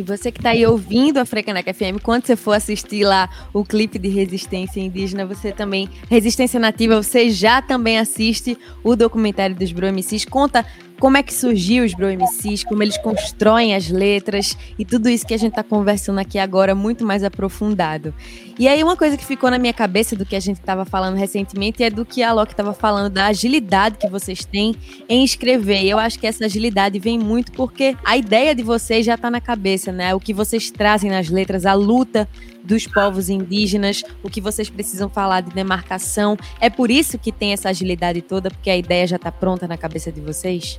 E 0.00 0.02
você 0.02 0.32
que 0.32 0.38
está 0.40 0.52
aí 0.52 0.64
ouvindo 0.66 1.18
a 1.18 1.26
Frecaneca 1.26 1.74
FM, 1.74 2.00
quando 2.02 2.24
você 2.24 2.34
for 2.34 2.52
assistir 2.52 3.04
lá 3.04 3.28
o 3.52 3.62
clipe 3.62 3.98
de 3.98 4.08
Resistência 4.08 4.80
Indígena, 4.80 5.26
você 5.26 5.52
também, 5.52 5.90
Resistência 6.08 6.58
Nativa, 6.58 7.02
você 7.02 7.28
já 7.28 7.60
também 7.60 7.98
assiste 7.98 8.56
o 8.82 8.96
documentário 8.96 9.54
dos 9.54 9.70
Bro 9.72 9.88
MCs, 9.88 10.24
conta 10.24 10.64
como 11.00 11.16
é 11.16 11.22
que 11.22 11.32
surgiu 11.32 11.82
os 11.82 11.94
Bro 11.94 12.08
MCs, 12.08 12.62
como 12.62 12.82
eles 12.82 12.98
constroem 12.98 13.74
as 13.74 13.88
letras 13.88 14.56
e 14.78 14.84
tudo 14.84 15.08
isso 15.08 15.26
que 15.26 15.32
a 15.32 15.38
gente 15.38 15.52
está 15.52 15.62
conversando 15.62 16.20
aqui 16.20 16.38
agora 16.38 16.74
muito 16.74 17.06
mais 17.06 17.24
aprofundado. 17.24 18.14
E 18.58 18.68
aí 18.68 18.84
uma 18.84 18.94
coisa 18.94 19.16
que 19.16 19.24
ficou 19.24 19.50
na 19.50 19.58
minha 19.58 19.72
cabeça 19.72 20.14
do 20.14 20.26
que 20.26 20.36
a 20.36 20.40
gente 20.40 20.60
estava 20.60 20.84
falando 20.84 21.16
recentemente 21.16 21.82
é 21.82 21.88
do 21.88 22.04
que 22.04 22.22
a 22.22 22.30
Loki 22.34 22.52
estava 22.52 22.74
falando, 22.74 23.10
da 23.10 23.26
agilidade 23.26 23.96
que 23.96 24.06
vocês 24.06 24.44
têm 24.44 24.76
em 25.08 25.24
escrever. 25.24 25.82
E 25.82 25.88
eu 25.88 25.98
acho 25.98 26.18
que 26.18 26.26
essa 26.26 26.44
agilidade 26.44 26.98
vem 26.98 27.18
muito 27.18 27.50
porque 27.52 27.96
a 28.04 28.18
ideia 28.18 28.54
de 28.54 28.62
vocês 28.62 29.06
já 29.06 29.14
está 29.14 29.30
na 29.30 29.40
cabeça, 29.40 29.90
né? 29.90 30.14
O 30.14 30.20
que 30.20 30.34
vocês 30.34 30.70
trazem 30.70 31.10
nas 31.10 31.30
letras, 31.30 31.64
a 31.64 31.72
luta 31.72 32.28
dos 32.62 32.86
povos 32.86 33.30
indígenas, 33.30 34.02
o 34.22 34.28
que 34.28 34.40
vocês 34.40 34.68
precisam 34.68 35.08
falar 35.08 35.40
de 35.40 35.50
demarcação. 35.50 36.36
É 36.60 36.68
por 36.68 36.90
isso 36.90 37.18
que 37.18 37.32
tem 37.32 37.54
essa 37.54 37.70
agilidade 37.70 38.20
toda, 38.20 38.50
porque 38.50 38.68
a 38.68 38.76
ideia 38.76 39.06
já 39.06 39.16
está 39.16 39.32
pronta 39.32 39.66
na 39.66 39.78
cabeça 39.78 40.12
de 40.12 40.20
vocês? 40.20 40.78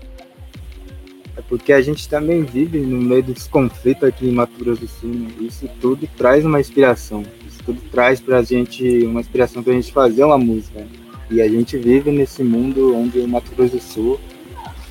É 1.38 1.42
porque 1.42 1.72
a 1.72 1.82
gente 1.82 2.10
também 2.10 2.44
vive 2.44 2.80
no 2.80 3.02
meio 3.02 3.24
dos 3.24 3.48
conflitos 3.48 4.04
aqui 4.04 4.28
em 4.28 4.32
Mato 4.32 4.54
Grosso 4.58 4.82
do 4.82 4.88
Sul. 4.88 5.10
Né? 5.10 5.30
Isso 5.40 5.70
tudo 5.80 6.08
traz 6.18 6.46
uma 6.46 6.60
inspiração. 6.60 7.24
Isso 7.48 7.60
tudo 7.66 7.82
traz 7.92 8.20
para 8.20 8.40
a 8.40 8.44
gente 8.44 9.06
uma 9.06 9.22
inspiração 9.22 9.64
para 9.64 9.74
a 9.74 9.76
gente 9.76 9.92
fazer 9.92 10.24
uma 10.24 10.38
música. 10.38 10.86
E 11.30 11.42
a 11.42 11.48
gente 11.48 11.78
vive 11.78 12.12
nesse 12.12 12.44
mundo 12.44 12.96
onde 12.96 13.20
o 13.20 13.28
Mato 13.28 13.52
Grosso 13.56 13.76
do 13.76 13.82
Sul 13.82 14.20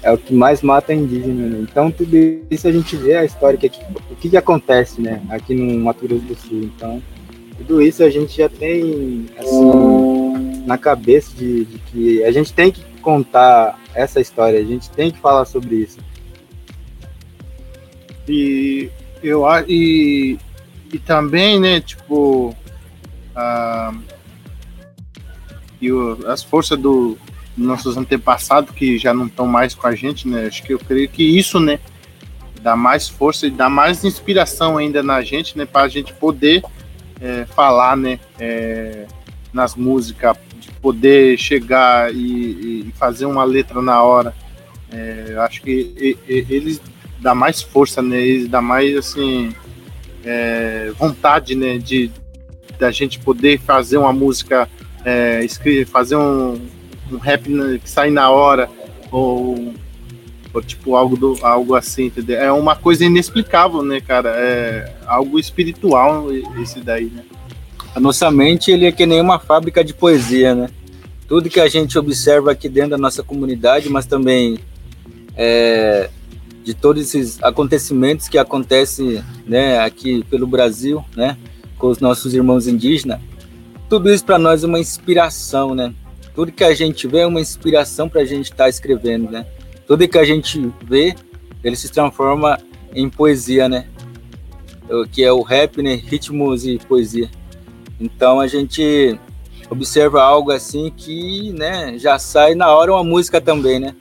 é 0.02 0.10
o 0.10 0.18
que 0.18 0.32
mais 0.32 0.62
mata 0.62 0.94
indígena. 0.94 1.48
Né? 1.48 1.66
Então 1.70 1.90
tudo 1.90 2.16
isso 2.50 2.66
a 2.66 2.72
gente 2.72 2.96
vê 2.96 3.16
a 3.16 3.24
história 3.24 3.58
que 3.58 3.68
o 4.10 4.16
que, 4.16 4.30
que 4.30 4.36
acontece, 4.36 5.00
né, 5.00 5.22
aqui 5.28 5.54
no 5.54 5.78
Mato 5.78 6.06
Grosso 6.06 6.24
do 6.24 6.34
Sul. 6.34 6.62
Então 6.62 7.02
tudo 7.58 7.82
isso 7.82 8.02
a 8.02 8.08
gente 8.08 8.38
já 8.38 8.48
tem 8.48 9.26
assim 9.36 10.64
na 10.66 10.78
cabeça 10.78 11.34
de, 11.36 11.64
de 11.64 11.78
que 11.78 12.24
a 12.24 12.32
gente 12.32 12.52
tem 12.52 12.70
que 12.70 12.82
contar 13.02 13.78
essa 13.94 14.20
história, 14.20 14.58
a 14.58 14.64
gente 14.64 14.88
tem 14.90 15.10
que 15.10 15.18
falar 15.18 15.44
sobre 15.44 15.76
isso. 15.76 15.98
E 18.30 18.88
eu 19.22 19.44
e, 19.66 20.38
e 20.92 20.98
também, 20.98 21.58
né, 21.58 21.80
tipo, 21.80 22.56
a, 23.34 23.92
e 25.80 25.90
o, 25.90 26.18
as 26.28 26.42
forças 26.42 26.78
do 26.78 27.18
nossos 27.56 27.96
antepassados 27.96 28.74
que 28.74 28.96
já 28.96 29.12
não 29.12 29.26
estão 29.26 29.46
mais 29.46 29.74
com 29.74 29.86
a 29.86 29.94
gente, 29.94 30.26
né? 30.26 30.46
Acho 30.46 30.62
que 30.62 30.72
eu 30.72 30.78
creio 30.78 31.08
que 31.08 31.22
isso, 31.22 31.58
né, 31.58 31.78
dá 32.62 32.76
mais 32.76 33.08
força 33.08 33.46
e 33.46 33.50
dá 33.50 33.68
mais 33.68 34.04
inspiração 34.04 34.78
ainda 34.78 35.02
na 35.02 35.20
gente, 35.22 35.58
né, 35.58 35.66
para 35.66 35.82
a 35.82 35.88
gente 35.88 36.12
poder 36.14 36.62
é, 37.20 37.44
falar, 37.46 37.96
né, 37.96 38.18
é, 38.38 39.06
nas 39.52 39.74
músicas, 39.74 40.36
de 40.58 40.70
poder 40.72 41.36
chegar 41.36 42.14
e, 42.14 42.86
e, 42.88 42.94
fazer 42.96 43.26
uma 43.26 43.44
letra 43.44 43.82
na 43.82 44.02
hora. 44.02 44.34
É, 44.92 45.36
acho 45.40 45.62
que 45.62 46.16
e, 46.28 46.46
eles 46.48 46.80
dá 47.20 47.34
mais 47.34 47.62
força, 47.62 48.00
né? 48.02 48.20
Eles 48.20 48.48
dá 48.48 48.60
mais 48.60 48.96
assim 48.96 49.54
é, 50.24 50.90
vontade, 50.98 51.54
né? 51.54 51.78
De 51.78 52.10
da 52.78 52.90
gente 52.90 53.18
poder 53.20 53.60
fazer 53.60 53.98
uma 53.98 54.12
música, 54.12 54.66
é, 55.04 55.44
escrever, 55.44 55.86
fazer 55.86 56.16
um, 56.16 56.58
um 57.12 57.18
rap 57.18 57.44
que 57.78 57.90
sai 57.90 58.10
na 58.10 58.30
hora 58.30 58.70
ou, 59.12 59.74
ou, 60.54 60.62
tipo 60.62 60.96
algo 60.96 61.14
do 61.14 61.38
algo 61.42 61.74
assim, 61.74 62.06
entendeu? 62.06 62.40
É 62.40 62.50
uma 62.50 62.74
coisa 62.74 63.04
inexplicável, 63.04 63.82
né, 63.82 64.00
cara? 64.00 64.30
É 64.30 64.94
algo 65.06 65.38
espiritual 65.38 66.28
esse 66.60 66.80
daí, 66.80 67.06
né? 67.06 67.22
A 67.94 68.00
nossa 68.00 68.30
mente 68.30 68.70
ele 68.70 68.86
é 68.86 68.92
que 68.92 69.04
nem 69.04 69.20
uma 69.20 69.38
fábrica 69.38 69.84
de 69.84 69.92
poesia, 69.92 70.54
né? 70.54 70.70
Tudo 71.28 71.50
que 71.50 71.60
a 71.60 71.68
gente 71.68 71.98
observa 71.98 72.52
aqui 72.52 72.68
dentro 72.68 72.90
da 72.90 72.98
nossa 72.98 73.22
comunidade, 73.22 73.88
mas 73.90 74.06
também 74.06 74.58
é, 75.36 76.08
de 76.62 76.74
todos 76.74 77.02
esses 77.02 77.42
acontecimentos 77.42 78.28
que 78.28 78.38
acontecem 78.38 79.22
né, 79.46 79.78
aqui 79.80 80.24
pelo 80.24 80.46
Brasil, 80.46 81.04
né, 81.16 81.36
com 81.78 81.88
os 81.88 81.98
nossos 81.98 82.34
irmãos 82.34 82.66
indígenas, 82.66 83.20
tudo 83.88 84.12
isso 84.12 84.24
para 84.24 84.38
nós 84.38 84.62
é 84.62 84.66
uma 84.66 84.78
inspiração, 84.78 85.74
né? 85.74 85.94
tudo 86.34 86.52
que 86.52 86.64
a 86.64 86.74
gente 86.74 87.06
vê 87.06 87.18
é 87.18 87.26
uma 87.26 87.40
inspiração 87.40 88.08
para 88.08 88.22
a 88.22 88.24
gente 88.24 88.44
estar 88.44 88.64
tá 88.64 88.68
escrevendo, 88.68 89.30
né? 89.30 89.46
Tudo 89.86 90.06
que 90.08 90.18
a 90.18 90.24
gente 90.24 90.72
vê, 90.84 91.14
ele 91.62 91.76
se 91.76 91.90
transforma 91.90 92.58
em 92.94 93.08
poesia, 93.10 93.68
né? 93.68 93.86
Que 95.12 95.22
é 95.22 95.32
o 95.32 95.42
rap, 95.42 95.82
né? 95.82 95.94
Ritmos 95.94 96.64
e 96.64 96.78
poesia. 96.78 97.30
Então 98.00 98.40
a 98.40 98.46
gente 98.46 99.18
observa 99.68 100.22
algo 100.22 100.50
assim 100.50 100.90
que, 100.96 101.52
né, 101.52 101.96
já 101.96 102.18
sai 102.18 102.54
na 102.54 102.74
hora 102.74 102.92
uma 102.92 103.04
música 103.04 103.40
também, 103.40 103.78
né? 103.78 103.94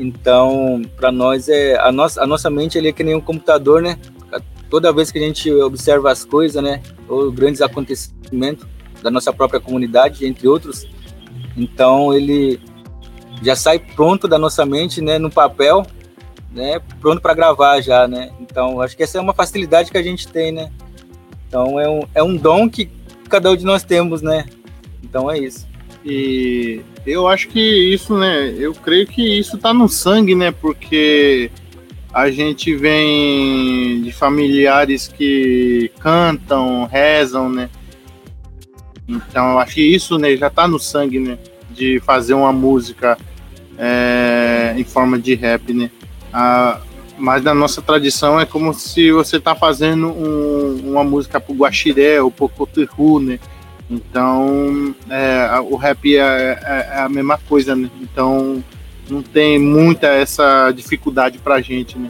Então, 0.00 0.82
para 0.96 1.12
nós 1.12 1.48
é 1.48 1.78
a 1.78 1.92
nossa 1.92 2.22
a 2.22 2.26
nossa 2.26 2.48
mente 2.48 2.78
ele 2.78 2.88
é 2.88 2.92
que 2.92 3.04
nem 3.04 3.14
um 3.14 3.20
computador, 3.20 3.82
né? 3.82 3.98
Toda 4.70 4.92
vez 4.92 5.10
que 5.10 5.18
a 5.18 5.22
gente 5.22 5.52
observa 5.52 6.10
as 6.10 6.24
coisas, 6.24 6.62
né, 6.62 6.82
ou 7.06 7.30
grandes 7.30 7.60
acontecimentos 7.60 8.66
da 9.02 9.10
nossa 9.10 9.30
própria 9.30 9.60
comunidade, 9.60 10.24
entre 10.24 10.48
outros, 10.48 10.88
então 11.54 12.14
ele 12.14 12.58
já 13.42 13.54
sai 13.54 13.78
pronto 13.78 14.26
da 14.26 14.38
nossa 14.38 14.64
mente, 14.64 15.02
né, 15.02 15.18
no 15.18 15.30
papel, 15.30 15.84
né, 16.50 16.80
pronto 17.02 17.20
para 17.20 17.34
gravar 17.34 17.82
já, 17.82 18.08
né? 18.08 18.32
Então 18.40 18.80
acho 18.80 18.96
que 18.96 19.02
essa 19.02 19.18
é 19.18 19.20
uma 19.20 19.34
facilidade 19.34 19.90
que 19.90 19.98
a 19.98 20.02
gente 20.02 20.26
tem, 20.26 20.50
né? 20.52 20.72
Então 21.46 21.78
é 21.78 21.86
um, 21.86 22.00
é 22.14 22.22
um 22.22 22.34
dom 22.34 22.66
que 22.66 22.90
cada 23.28 23.50
um 23.50 23.56
de 23.56 23.66
nós 23.66 23.82
temos, 23.82 24.22
né? 24.22 24.46
Então 25.02 25.30
é 25.30 25.38
isso. 25.38 25.68
E 26.02 26.80
eu 27.06 27.26
acho 27.26 27.48
que 27.48 27.60
isso, 27.60 28.16
né? 28.16 28.54
Eu 28.58 28.74
creio 28.74 29.06
que 29.06 29.38
isso 29.38 29.58
tá 29.58 29.74
no 29.74 29.88
sangue, 29.88 30.34
né? 30.34 30.52
Porque 30.52 31.50
a 32.12 32.30
gente 32.30 32.74
vem 32.76 34.02
de 34.02 34.12
familiares 34.12 35.08
que 35.08 35.90
cantam, 35.98 36.84
rezam, 36.84 37.48
né? 37.48 37.70
Então, 39.08 39.52
eu 39.52 39.58
acho 39.58 39.74
que 39.74 39.82
isso 39.82 40.18
né, 40.18 40.36
já 40.36 40.46
está 40.46 40.68
no 40.68 40.78
sangue, 40.78 41.18
né? 41.18 41.38
De 41.70 42.00
fazer 42.00 42.34
uma 42.34 42.52
música 42.52 43.18
é, 43.78 44.74
em 44.76 44.84
forma 44.84 45.18
de 45.18 45.34
rap, 45.34 45.72
né? 45.72 45.90
Mas 47.18 47.42
na 47.42 47.54
nossa 47.54 47.82
tradição 47.82 48.40
é 48.40 48.46
como 48.46 48.72
se 48.74 49.12
você 49.12 49.36
está 49.36 49.54
fazendo 49.54 50.08
um, 50.08 50.90
uma 50.90 51.04
música 51.04 51.40
pro 51.40 51.54
Guaxiré 51.54 52.20
ou 52.20 52.30
pro 52.30 52.48
Coterru, 52.48 53.20
né? 53.20 53.38
Então, 53.92 54.94
é, 55.10 55.60
o 55.60 55.76
rap 55.76 56.16
é, 56.16 56.18
é, 56.18 56.88
é, 56.92 56.98
a 57.00 57.08
mesma 57.10 57.36
coisa, 57.36 57.76
né? 57.76 57.90
Então, 58.00 58.64
não 59.10 59.22
tem 59.22 59.58
muita 59.58 60.06
essa 60.06 60.72
dificuldade 60.72 61.38
pra 61.38 61.60
gente, 61.60 61.98
né? 61.98 62.08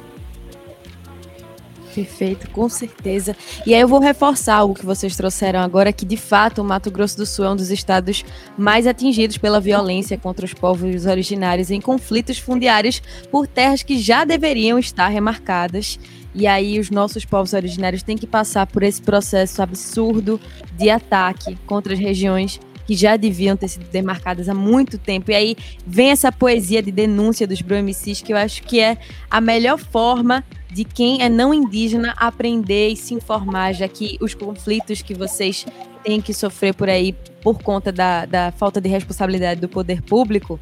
Perfeito, 1.92 2.48
com 2.50 2.68
certeza. 2.68 3.36
E 3.66 3.74
aí 3.74 3.80
eu 3.80 3.88
vou 3.88 3.98
reforçar 3.98 4.54
algo 4.54 4.74
que 4.74 4.86
vocês 4.86 5.14
trouxeram 5.14 5.60
agora, 5.60 5.92
que 5.92 6.06
de 6.06 6.16
fato 6.16 6.62
o 6.62 6.64
Mato 6.64 6.90
Grosso 6.90 7.18
do 7.18 7.26
Sul 7.26 7.44
é 7.44 7.50
um 7.50 7.56
dos 7.56 7.70
estados 7.70 8.24
mais 8.56 8.86
atingidos 8.86 9.36
pela 9.36 9.60
violência 9.60 10.16
contra 10.16 10.46
os 10.46 10.54
povos 10.54 11.04
originários 11.04 11.70
em 11.70 11.80
conflitos 11.82 12.38
fundiários 12.38 13.02
por 13.30 13.46
terras 13.46 13.82
que 13.82 13.98
já 13.98 14.24
deveriam 14.24 14.78
estar 14.78 15.08
remarcadas. 15.08 15.98
E 16.34 16.46
aí 16.46 16.78
os 16.78 16.90
nossos 16.90 17.24
povos 17.24 17.52
originários 17.52 18.02
têm 18.02 18.16
que 18.16 18.26
passar 18.26 18.66
por 18.66 18.82
esse 18.82 19.02
processo 19.02 19.62
absurdo 19.62 20.40
de 20.78 20.88
ataque 20.88 21.56
contra 21.66 21.92
as 21.92 21.98
regiões 21.98 22.58
que 22.86 22.96
já 22.96 23.16
deviam 23.16 23.56
ter 23.56 23.68
sido 23.68 23.88
demarcadas 23.90 24.48
há 24.48 24.54
muito 24.54 24.98
tempo. 24.98 25.30
E 25.30 25.34
aí 25.34 25.56
vem 25.86 26.10
essa 26.10 26.32
poesia 26.32 26.82
de 26.82 26.90
denúncia 26.90 27.46
dos 27.46 27.62
Bro 27.62 27.82
MCs, 27.82 28.22
que 28.22 28.32
eu 28.32 28.36
acho 28.36 28.62
que 28.62 28.80
é 28.80 28.98
a 29.30 29.40
melhor 29.40 29.78
forma 29.78 30.44
de 30.70 30.84
quem 30.84 31.22
é 31.22 31.28
não 31.28 31.52
indígena 31.52 32.14
aprender 32.16 32.88
e 32.88 32.96
se 32.96 33.14
informar, 33.14 33.72
já 33.72 33.86
que 33.86 34.16
os 34.20 34.34
conflitos 34.34 35.02
que 35.02 35.14
vocês 35.14 35.66
têm 36.02 36.20
que 36.20 36.32
sofrer 36.32 36.74
por 36.74 36.88
aí 36.88 37.14
por 37.42 37.62
conta 37.62 37.92
da, 37.92 38.24
da 38.24 38.52
falta 38.52 38.80
de 38.80 38.88
responsabilidade 38.88 39.60
do 39.60 39.68
poder 39.68 40.02
público, 40.02 40.58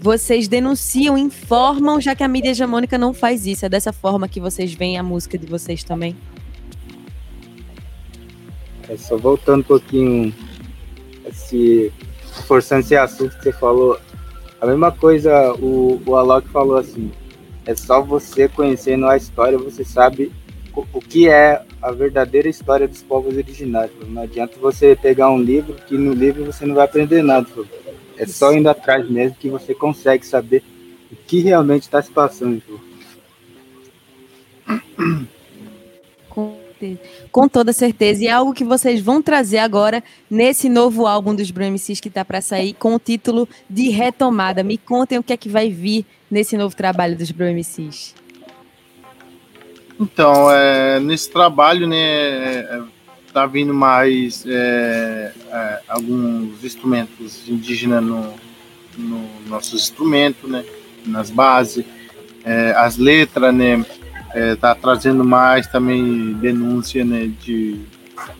vocês 0.00 0.48
denunciam, 0.48 1.18
informam, 1.18 2.00
já 2.00 2.14
que 2.14 2.22
a 2.22 2.28
mídia 2.28 2.50
hegemônica 2.50 2.96
não 2.96 3.12
faz 3.12 3.46
isso. 3.46 3.66
É 3.66 3.68
dessa 3.68 3.92
forma 3.92 4.26
que 4.26 4.40
vocês 4.40 4.72
veem 4.72 4.98
a 4.98 5.02
música 5.02 5.36
de 5.36 5.46
vocês 5.46 5.84
também? 5.84 6.16
É 8.88 8.96
só 8.96 9.18
voltando 9.18 9.60
um 9.60 9.64
pouquinho, 9.64 10.34
esse, 11.26 11.92
forçando 12.46 12.80
esse 12.80 12.96
assunto 12.96 13.36
que 13.36 13.44
você 13.44 13.52
falou. 13.52 14.00
A 14.58 14.66
mesma 14.66 14.90
coisa 14.90 15.52
o, 15.54 16.00
o 16.04 16.16
Alok 16.16 16.48
falou 16.48 16.78
assim, 16.78 17.12
é 17.66 17.74
só 17.76 18.00
você 18.00 18.48
conhecendo 18.48 19.06
a 19.06 19.18
história, 19.18 19.58
você 19.58 19.84
sabe 19.84 20.32
o, 20.74 21.00
que 21.00 21.28
é 21.28 21.62
a 21.82 21.92
verdadeira 21.92 22.48
história 22.48 22.88
dos 22.88 23.02
povos 23.02 23.36
originários. 23.36 23.96
Não 24.08 24.22
adianta 24.22 24.54
você 24.60 24.96
pegar 24.96 25.30
um 25.30 25.40
livro 25.40 25.74
que 25.86 25.96
no 25.96 26.14
livro 26.14 26.44
você 26.44 26.64
não 26.64 26.74
vai 26.74 26.86
aprender 26.86 27.22
nada. 27.22 27.46
É 28.20 28.26
só 28.26 28.52
indo 28.52 28.68
atrás 28.68 29.08
mesmo 29.08 29.34
que 29.34 29.48
você 29.48 29.74
consegue 29.74 30.26
saber 30.26 30.62
o 31.10 31.16
que 31.16 31.40
realmente 31.40 31.84
está 31.84 32.02
se 32.02 32.10
passando. 32.10 32.62
Com, 36.28 36.54
com 37.32 37.48
toda 37.48 37.72
certeza. 37.72 38.22
E 38.22 38.26
é 38.26 38.30
algo 38.30 38.52
que 38.52 38.62
vocês 38.62 39.00
vão 39.00 39.22
trazer 39.22 39.56
agora 39.56 40.04
nesse 40.30 40.68
novo 40.68 41.06
álbum 41.06 41.34
dos 41.34 41.50
Bro 41.50 41.64
MCs 41.64 41.98
que 41.98 42.08
está 42.08 42.22
para 42.22 42.42
sair 42.42 42.74
com 42.74 42.94
o 42.94 42.98
título 42.98 43.48
de 43.70 43.88
Retomada. 43.88 44.62
Me 44.62 44.76
contem 44.76 45.18
o 45.18 45.22
que 45.22 45.32
é 45.32 45.36
que 45.38 45.48
vai 45.48 45.70
vir 45.70 46.04
nesse 46.30 46.58
novo 46.58 46.76
trabalho 46.76 47.16
dos 47.16 47.30
Bro 47.30 47.46
MCs? 47.46 48.14
Então, 49.98 50.50
é, 50.50 51.00
nesse 51.00 51.30
trabalho, 51.30 51.86
né, 51.86 51.96
é, 51.96 52.82
tá 53.32 53.46
vindo 53.46 53.72
mais 53.72 54.44
é, 54.46 55.32
é, 55.50 55.80
alguns 55.88 56.64
instrumentos 56.64 57.48
indígenas 57.48 58.02
no, 58.02 58.34
no 58.98 59.28
nossos 59.48 59.82
instrumentos, 59.82 60.50
né, 60.50 60.64
nas 61.06 61.30
bases, 61.30 61.84
é, 62.44 62.72
as 62.76 62.96
letras, 62.96 63.54
né, 63.54 63.84
é, 64.34 64.54
tá 64.56 64.74
trazendo 64.74 65.24
mais 65.24 65.66
também 65.66 66.32
denúncia, 66.34 67.04
né, 67.04 67.30
de 67.40 67.80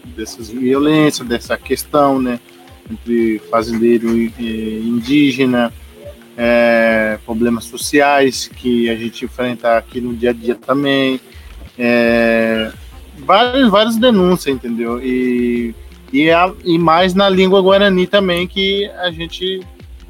dessas 0.05 0.50
violências, 0.50 1.26
dessa 1.26 1.57
questão, 1.57 2.20
né, 2.20 2.38
entre 2.90 3.40
fazendeiro 3.50 4.16
e 4.16 4.83
indígena, 4.85 5.72
é, 6.37 7.18
problemas 7.24 7.64
sociais 7.64 8.48
que 8.48 8.90
a 8.90 8.96
gente 8.96 9.24
enfrenta 9.24 9.76
aqui 9.76 10.00
no 10.00 10.14
dia 10.14 10.31
a 10.31 10.33
dia 10.33 10.55
também, 10.55 11.20
é, 11.79 12.72
várias, 13.24 13.68
várias 13.70 13.96
denúncias, 13.96 14.54
entendeu? 14.54 15.00
E, 15.02 15.74
e, 16.12 16.30
a, 16.30 16.52
e 16.64 16.78
mais 16.78 17.14
na 17.14 17.28
língua 17.28 17.62
guarani 17.62 18.06
também 18.06 18.46
que 18.46 18.87
a 18.98 19.11
gente 19.11 19.61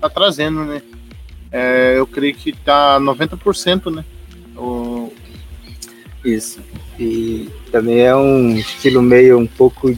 tá 0.01 0.09
trazendo, 0.09 0.65
né? 0.65 0.83
É, 1.53 1.95
eu 1.97 2.07
creio 2.07 2.35
que 2.35 2.53
tá 2.53 2.99
90%, 3.01 3.93
né? 3.93 4.05
O... 4.57 5.13
Isso. 6.25 6.61
E 6.99 7.49
também 7.73 8.01
é 8.01 8.15
um 8.15 8.57
estilo 8.57 9.03
meio 9.03 9.39
um 9.39 9.47
pouco 9.47 9.91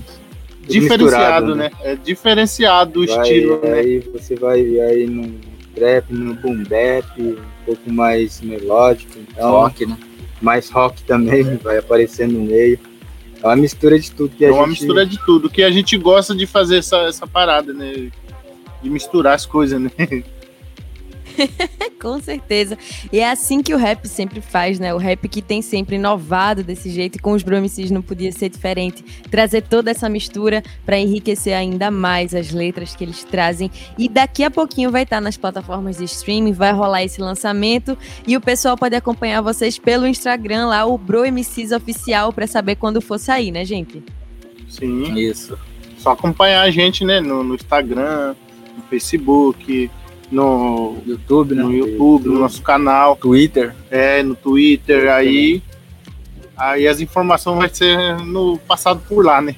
diferenciado, 0.67 1.55
né? 1.55 1.65
né? 1.65 1.71
É 1.83 1.97
diferenciado 1.97 3.03
o 3.03 3.07
vai, 3.07 3.23
estilo, 3.23 3.61
né? 3.61 3.73
Aí 3.75 3.99
você 3.99 4.35
vai 4.35 4.61
aí 4.61 5.07
no 5.07 5.35
trap, 5.75 6.13
no 6.13 6.35
boom 6.35 6.63
bap, 6.63 7.21
um 7.21 7.37
pouco 7.67 7.93
mais 7.93 8.41
melódico, 8.41 9.19
então, 9.19 9.51
rock, 9.51 9.87
né? 9.87 9.99
Mais 10.41 10.71
rock 10.71 11.03
também 11.05 11.43
vai 11.63 11.79
aparecendo 11.79 12.33
no 12.35 12.45
meio. 12.45 12.79
É 13.43 13.47
uma 13.47 13.57
mistura 13.57 13.99
de 13.99 14.11
tudo 14.11 14.37
que 14.37 14.45
a 14.45 14.49
é 14.49 14.51
uma 14.51 14.61
gente... 14.61 14.71
mistura 14.71 15.07
de 15.07 15.19
tudo, 15.25 15.51
que 15.51 15.63
a 15.63 15.71
gente 15.71 15.97
gosta 15.99 16.35
de 16.35 16.47
fazer 16.47 16.79
essa, 16.79 16.99
essa 16.99 17.27
parada, 17.27 17.73
né? 17.73 18.11
De 18.83 18.91
misturar 18.91 19.35
as 19.35 19.45
coisas, 19.45 19.81
né? 19.81 19.91
Com 22.01 22.21
certeza. 22.21 22.77
E 23.13 23.21
é 23.21 23.31
assim 23.31 23.63
que 23.63 23.73
o 23.75 23.77
rap 23.79 24.07
sempre 24.07 24.41
faz, 24.41 24.79
né? 24.79 24.93
O 24.93 24.99
rap 24.99 25.29
que 25.29 25.41
tem 25.41 25.63
sempre 25.63 25.97
inovado 25.97 26.63
desse 26.63 26.91
jeito 26.91 27.17
e 27.17 27.19
com 27.19 27.33
os 27.33 27.43
Bromicis 27.43 27.91
não 27.91 28.03
podia 28.03 28.33
ser 28.33 28.49
diferente. 28.49 29.05
Trazer 29.31 29.63
toda 29.63 29.91
essa 29.91 30.09
mistura 30.09 30.63
para 30.85 30.99
enriquecer 30.99 31.55
ainda 31.55 31.91
mais 31.91 32.35
as 32.35 32.51
letras 32.51 32.97
que 32.97 33.05
eles 33.05 33.23
trazem. 33.25 33.71
E 33.97 34.09
daqui 34.09 34.43
a 34.43 34.51
pouquinho 34.51 34.91
vai 34.91 35.05
estar 35.05 35.21
nas 35.21 35.37
plataformas 35.37 35.99
de 35.99 36.05
streaming, 36.05 36.53
vai 36.53 36.73
rolar 36.73 37.05
esse 37.05 37.21
lançamento 37.21 37.97
e 38.27 38.37
o 38.37 38.41
pessoal 38.41 38.77
pode 38.77 38.97
acompanhar 38.97 39.41
vocês 39.41 39.79
pelo 39.79 40.07
Instagram 40.07 40.67
lá, 40.67 40.85
o 40.85 40.99
Bro 40.99 41.31
MCs 41.31 41.73
oficial 41.73 42.33
para 42.33 42.47
saber 42.47 42.77
quando 42.77 43.01
for 43.01 43.19
sair, 43.19 43.51
né, 43.51 43.65
gente? 43.65 44.03
Sim. 44.69 45.15
Isso. 45.19 45.59
Só 45.99 46.11
acompanhar 46.11 46.63
a 46.63 46.71
gente, 46.71 47.05
né, 47.05 47.21
no, 47.21 47.45
no 47.45 47.55
Instagram, 47.55 48.35
no 48.77 48.83
Facebook, 48.91 49.89
no 50.33 50.97
YouTube, 51.07 51.55
né? 51.55 51.63
no 51.63 51.73
YouTube, 51.73 52.29
no 52.29 52.39
nosso 52.39 52.63
canal, 52.63 53.15
Twitter, 53.15 53.75
é, 53.91 54.23
no 54.23 54.35
Twitter, 54.35 55.13
aí 55.13 55.63
aí 56.57 56.89
as 56.89 57.01
informações 57.01 57.59
vai 57.59 57.69
ser 57.69 58.17
no 58.25 58.59
passado 58.59 59.03
por 59.09 59.25
lá, 59.25 59.41
né? 59.41 59.55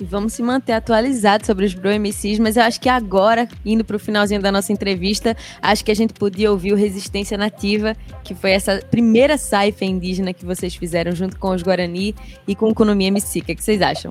E 0.00 0.04
vamos 0.04 0.32
se 0.32 0.42
manter 0.42 0.72
atualizados 0.72 1.46
sobre 1.46 1.66
os 1.66 1.74
Bro 1.74 1.90
MCs, 1.90 2.38
mas 2.38 2.56
eu 2.56 2.62
acho 2.62 2.80
que 2.80 2.88
agora, 2.88 3.46
indo 3.64 3.84
para 3.84 3.96
o 3.96 3.98
finalzinho 3.98 4.40
da 4.40 4.50
nossa 4.50 4.72
entrevista, 4.72 5.36
acho 5.60 5.84
que 5.84 5.90
a 5.90 5.94
gente 5.94 6.14
podia 6.14 6.50
ouvir 6.50 6.72
o 6.72 6.76
Resistência 6.76 7.36
Nativa, 7.36 7.94
que 8.24 8.34
foi 8.34 8.52
essa 8.52 8.82
primeira 8.90 9.36
saifa 9.36 9.84
indígena 9.84 10.32
que 10.32 10.44
vocês 10.44 10.74
fizeram 10.74 11.12
junto 11.12 11.38
com 11.38 11.50
os 11.50 11.62
Guarani 11.62 12.14
e 12.48 12.56
com 12.56 12.68
o 12.68 12.70
Economia 12.70 13.08
MC. 13.08 13.40
O 13.40 13.44
que, 13.44 13.52
é 13.52 13.54
que 13.54 13.62
vocês 13.62 13.82
acham? 13.82 14.10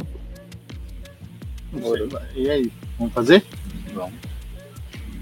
E 2.35 2.49
aí, 2.49 2.71
vamos 2.99 3.13
fazer? 3.13 3.43
Vamos. 3.91 4.13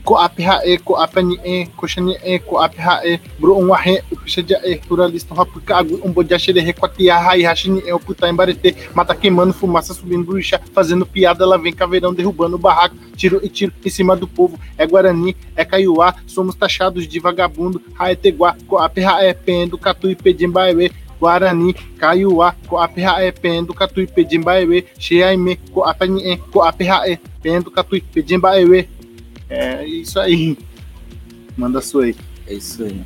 Ko 0.08 0.16
APHE, 0.16 0.80
ko 0.88 0.96
APNE, 0.96 1.68
ko 1.76 1.84
XNE, 1.84 2.40
ko 2.48 2.64
APHE, 2.64 3.20
bro 3.38 3.60
um 3.60 3.72
o 3.72 4.16
pichadia 4.16 4.62
e, 4.64 4.78
pluralista, 4.78 5.34
um 5.34 5.38
rapucago, 5.38 6.00
um 6.02 6.14
bodiaxere, 6.14 6.62
requatia, 6.62 7.18
rai, 7.18 7.42
rachine, 7.44 7.84
o 7.92 8.00
puta 8.00 8.30
embarete, 8.30 8.74
mata 8.96 9.14
queimando, 9.14 9.52
fumaça 9.52 9.94
subindo, 9.94 10.24
bruxa, 10.24 10.62
fazendo 10.74 11.06
piada, 11.06 11.44
ela 11.44 11.58
vem 11.58 11.74
caveirão, 11.74 12.14
derrubando 12.14 12.58
barraco, 12.58 12.96
tiro 13.18 13.42
e 13.44 13.50
tiro 13.50 13.74
em 13.84 13.90
cima 13.90 14.16
do 14.16 14.30
povo, 14.30 14.58
é 14.78 14.88
Guarani, 14.88 15.36
é 15.58 15.66
Caiuá, 15.66 16.16
somos 16.26 16.56
taxados 16.56 17.06
de 17.06 17.20
vagabundo, 17.20 17.82
Raeteguá, 17.94 18.56
ko 18.66 18.78
APHE, 18.78 19.34
pendo, 19.44 19.78
catu 19.78 20.10
e 20.10 20.16
pedimbaewe, 20.16 20.90
Guarani, 21.20 21.74
Caiuá, 21.98 22.56
Coaperraé, 22.68 23.32
Pendo, 23.32 23.74
Catuí, 23.74 24.06
Pedimbaewe, 24.08 24.86
Xeaime, 25.00 25.56
Coapanhe, 25.74 26.38
Coaperraé, 26.52 27.20
Pendo, 27.42 27.72
Catuí, 27.72 28.02
Pedimbaewe. 28.02 28.88
É 29.50 29.86
isso 29.86 30.20
aí. 30.20 30.58
Manda 31.56 31.80
a 31.80 31.82
sua 31.82 32.06
aí. 32.06 32.16
É 32.46 32.54
isso 32.54 32.84
aí. 32.84 33.02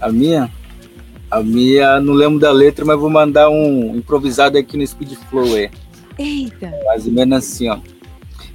A 0.00 0.10
minha? 0.10 0.50
A 1.30 1.42
minha, 1.42 2.00
não 2.00 2.12
lembro 2.12 2.38
da 2.38 2.52
letra, 2.52 2.84
mas 2.84 2.98
vou 2.98 3.08
mandar 3.08 3.48
um 3.48 3.96
improvisado 3.96 4.58
aqui 4.58 4.76
no 4.76 4.86
Speed 4.86 5.14
Flow, 5.30 5.56
é. 5.56 5.70
Eita! 6.18 6.70
Mais 6.84 7.06
ou 7.06 7.12
menos 7.12 7.38
assim, 7.38 7.68
ó. 7.68 7.78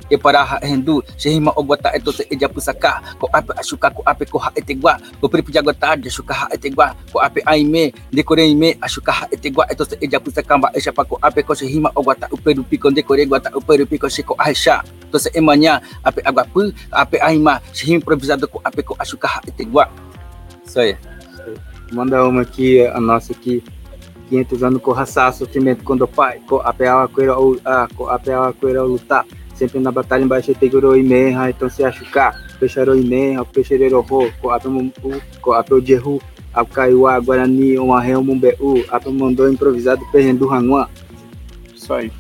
E 0.09 0.17
para 0.17 0.59
hendu 0.61 1.03
shehima 1.17 1.51
ogwata 1.55 1.91
eto 1.95 2.11
se 2.11 2.27
eja 2.29 2.49
pusaka. 2.49 3.01
Ko 3.19 3.29
ape 3.33 3.53
ashuka 3.59 3.89
ko 3.89 4.01
ape 4.05 4.25
ko 4.25 4.37
ha 4.39 4.51
etegwa 4.55 4.97
ko 5.21 5.27
pripi 5.27 5.51
jagota 5.51 5.95
de 5.95 6.09
shuka 6.09 6.33
ha 6.33 6.45
etegwa 6.51 6.95
ko 7.11 7.19
ape 7.19 7.41
aime 7.45 7.93
dekore 8.11 8.47
ime 8.47 8.77
ashuka 8.81 9.11
ha 9.11 9.25
etegwa 9.31 9.67
eto 9.71 9.85
se 9.85 9.97
eja 10.01 10.19
pusaka 10.19 10.57
mba 10.57 10.71
esha 10.73 10.91
pa 10.91 11.03
ko 11.03 11.19
ape 11.21 11.43
ko 11.43 11.53
shehima 11.53 11.91
ogwata 11.95 12.27
uperu 12.31 12.63
piko 12.63 12.91
dekore 12.91 13.25
gwata 13.25 13.51
uperu 13.55 13.85
piko 13.85 14.09
shiko 14.09 14.35
aisha 14.37 14.83
to 15.11 15.19
se 15.19 15.29
emanya 15.33 15.81
ape 16.03 16.21
agwapu 16.25 16.73
ape 16.91 17.17
aima. 17.21 17.59
Shehim 17.73 17.99
improvisado 17.99 18.47
ko 18.47 18.61
ape 18.63 18.81
ko 18.83 18.95
ashuka 18.99 19.27
ha 19.27 19.39
etegwa 19.47 19.89
isso 20.65 20.79
aí 20.79 20.95
Manda 21.91 22.27
uma 22.27 22.41
aqui, 22.41 22.85
a 22.85 22.99
nossa 22.99 23.31
aqui. 23.31 23.63
500 24.29 24.63
anos 24.63 24.81
com 24.81 24.91
raça, 24.91 25.31
sofrimento 25.31 25.83
quando 25.83 26.05
pai, 26.05 26.41
com 26.47 26.57
a 26.57 26.73
peal 26.73 27.07
coelho 27.07 27.39
ou 27.39 27.59
a 27.63 27.87
com 27.95 28.09
a 28.09 28.19
peal 28.19 28.53
coelho 28.53 28.85
lutar. 28.85 29.25
Sempre 29.57 29.79
na 29.79 29.91
batalha 29.91 30.23
embaixo 30.23 30.53
teguro 30.53 30.95
meia, 31.01 31.49
então 31.49 31.67
se 31.67 31.83
achucar. 31.83 32.31
Peixeiro 32.59 32.95
e 32.95 33.03
meia, 33.03 33.43
peixeiro 33.43 34.01
ro, 34.01 34.31
com 34.39 34.51
a 34.51 34.59
pemu, 34.59 34.93
com 35.41 35.51
a 35.51 35.63
peu 35.63 35.81
de 35.81 35.95
ru, 35.95 36.21
a 36.53 36.63
caiuá, 36.63 37.19
guarani, 37.19 37.77
um 37.79 37.91
arreio 37.93 38.23
mumbeu, 38.23 38.85
mandou 39.11 39.51
improvisado 39.51 40.05
perrendo 40.11 40.47
ranguá. 40.47 40.87
Isso 41.75 41.91
aí. 41.91 42.11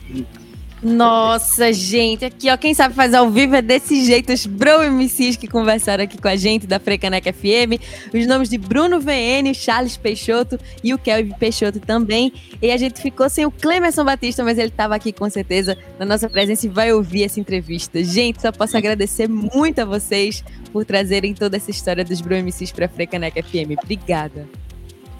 Nossa, 0.81 1.73
gente, 1.73 2.23
aqui 2.23 2.51
ó, 2.51 2.57
quem 2.57 2.73
sabe 2.73 2.93
fazer 2.93 3.15
ao 3.15 3.31
vivo 3.31 3.55
é 3.55 3.61
desse 3.63 4.05
jeito. 4.05 4.31
Os 4.31 4.45
Bro 4.45 4.83
MCs 4.91 5.35
que 5.35 5.47
conversaram 5.47 6.03
aqui 6.03 6.21
com 6.21 6.27
a 6.27 6.35
gente 6.35 6.67
da 6.67 6.79
Frecaneca 6.79 7.33
FM, 7.33 7.81
os 8.13 8.27
nomes 8.27 8.47
de 8.47 8.59
Bruno 8.59 8.99
VN, 8.99 9.51
Charles 9.55 9.97
Peixoto 9.97 10.59
e 10.83 10.93
o 10.93 10.99
Kelvin 10.99 11.33
Peixoto 11.39 11.79
também. 11.79 12.31
E 12.61 12.69
a 12.69 12.77
gente 12.77 13.01
ficou 13.01 13.27
sem 13.27 13.45
o 13.45 13.51
Clemerson 13.51 14.03
Batista, 14.03 14.43
mas 14.43 14.59
ele 14.59 14.67
estava 14.67 14.95
aqui 14.95 15.11
com 15.11 15.27
certeza 15.29 15.75
na 15.97 16.05
nossa 16.05 16.29
presença 16.29 16.67
e 16.67 16.69
vai 16.69 16.93
ouvir 16.93 17.23
essa 17.23 17.39
entrevista. 17.39 18.03
Gente, 18.03 18.39
só 18.41 18.51
posso 18.51 18.77
agradecer 18.77 19.27
muito 19.27 19.79
a 19.79 19.85
vocês 19.85 20.43
por 20.71 20.85
trazerem 20.85 21.33
toda 21.33 21.57
essa 21.57 21.71
história 21.71 22.05
dos 22.05 22.21
Bro 22.21 22.35
MCs 22.35 22.71
para 22.71 22.85
a 22.85 22.89
Frecaneca 22.89 23.41
FM. 23.41 23.81
Obrigada. 23.81 24.47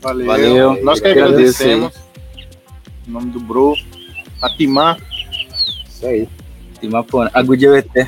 Valeu. 0.02 0.28
Valeu. 0.28 0.84
Nós 0.84 1.00
que 1.00 1.08
Agradeço 1.08 1.64
agradecemos. 1.64 1.94
Em 3.08 3.12
nome 3.12 3.32
do 3.32 3.40
Bro, 3.40 3.74
Atimar. 4.40 4.98
Isso 5.98 6.06
aí. 6.06 6.30
Timapona 6.80 7.32
agudia 7.34 7.76
eté 7.76 8.08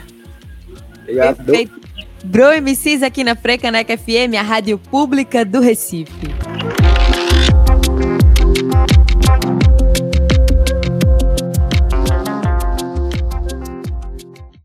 Obrigado. 1.01 1.43
Perfeito. 1.43 1.79
Bro 2.23 2.61
MCs 2.61 3.01
aqui 3.01 3.23
na 3.23 3.35
Frecaneca 3.35 3.97
FM, 3.97 4.35
a 4.37 4.43
rádio 4.43 4.77
pública 4.77 5.43
do 5.43 5.59
Recife. 5.59 6.27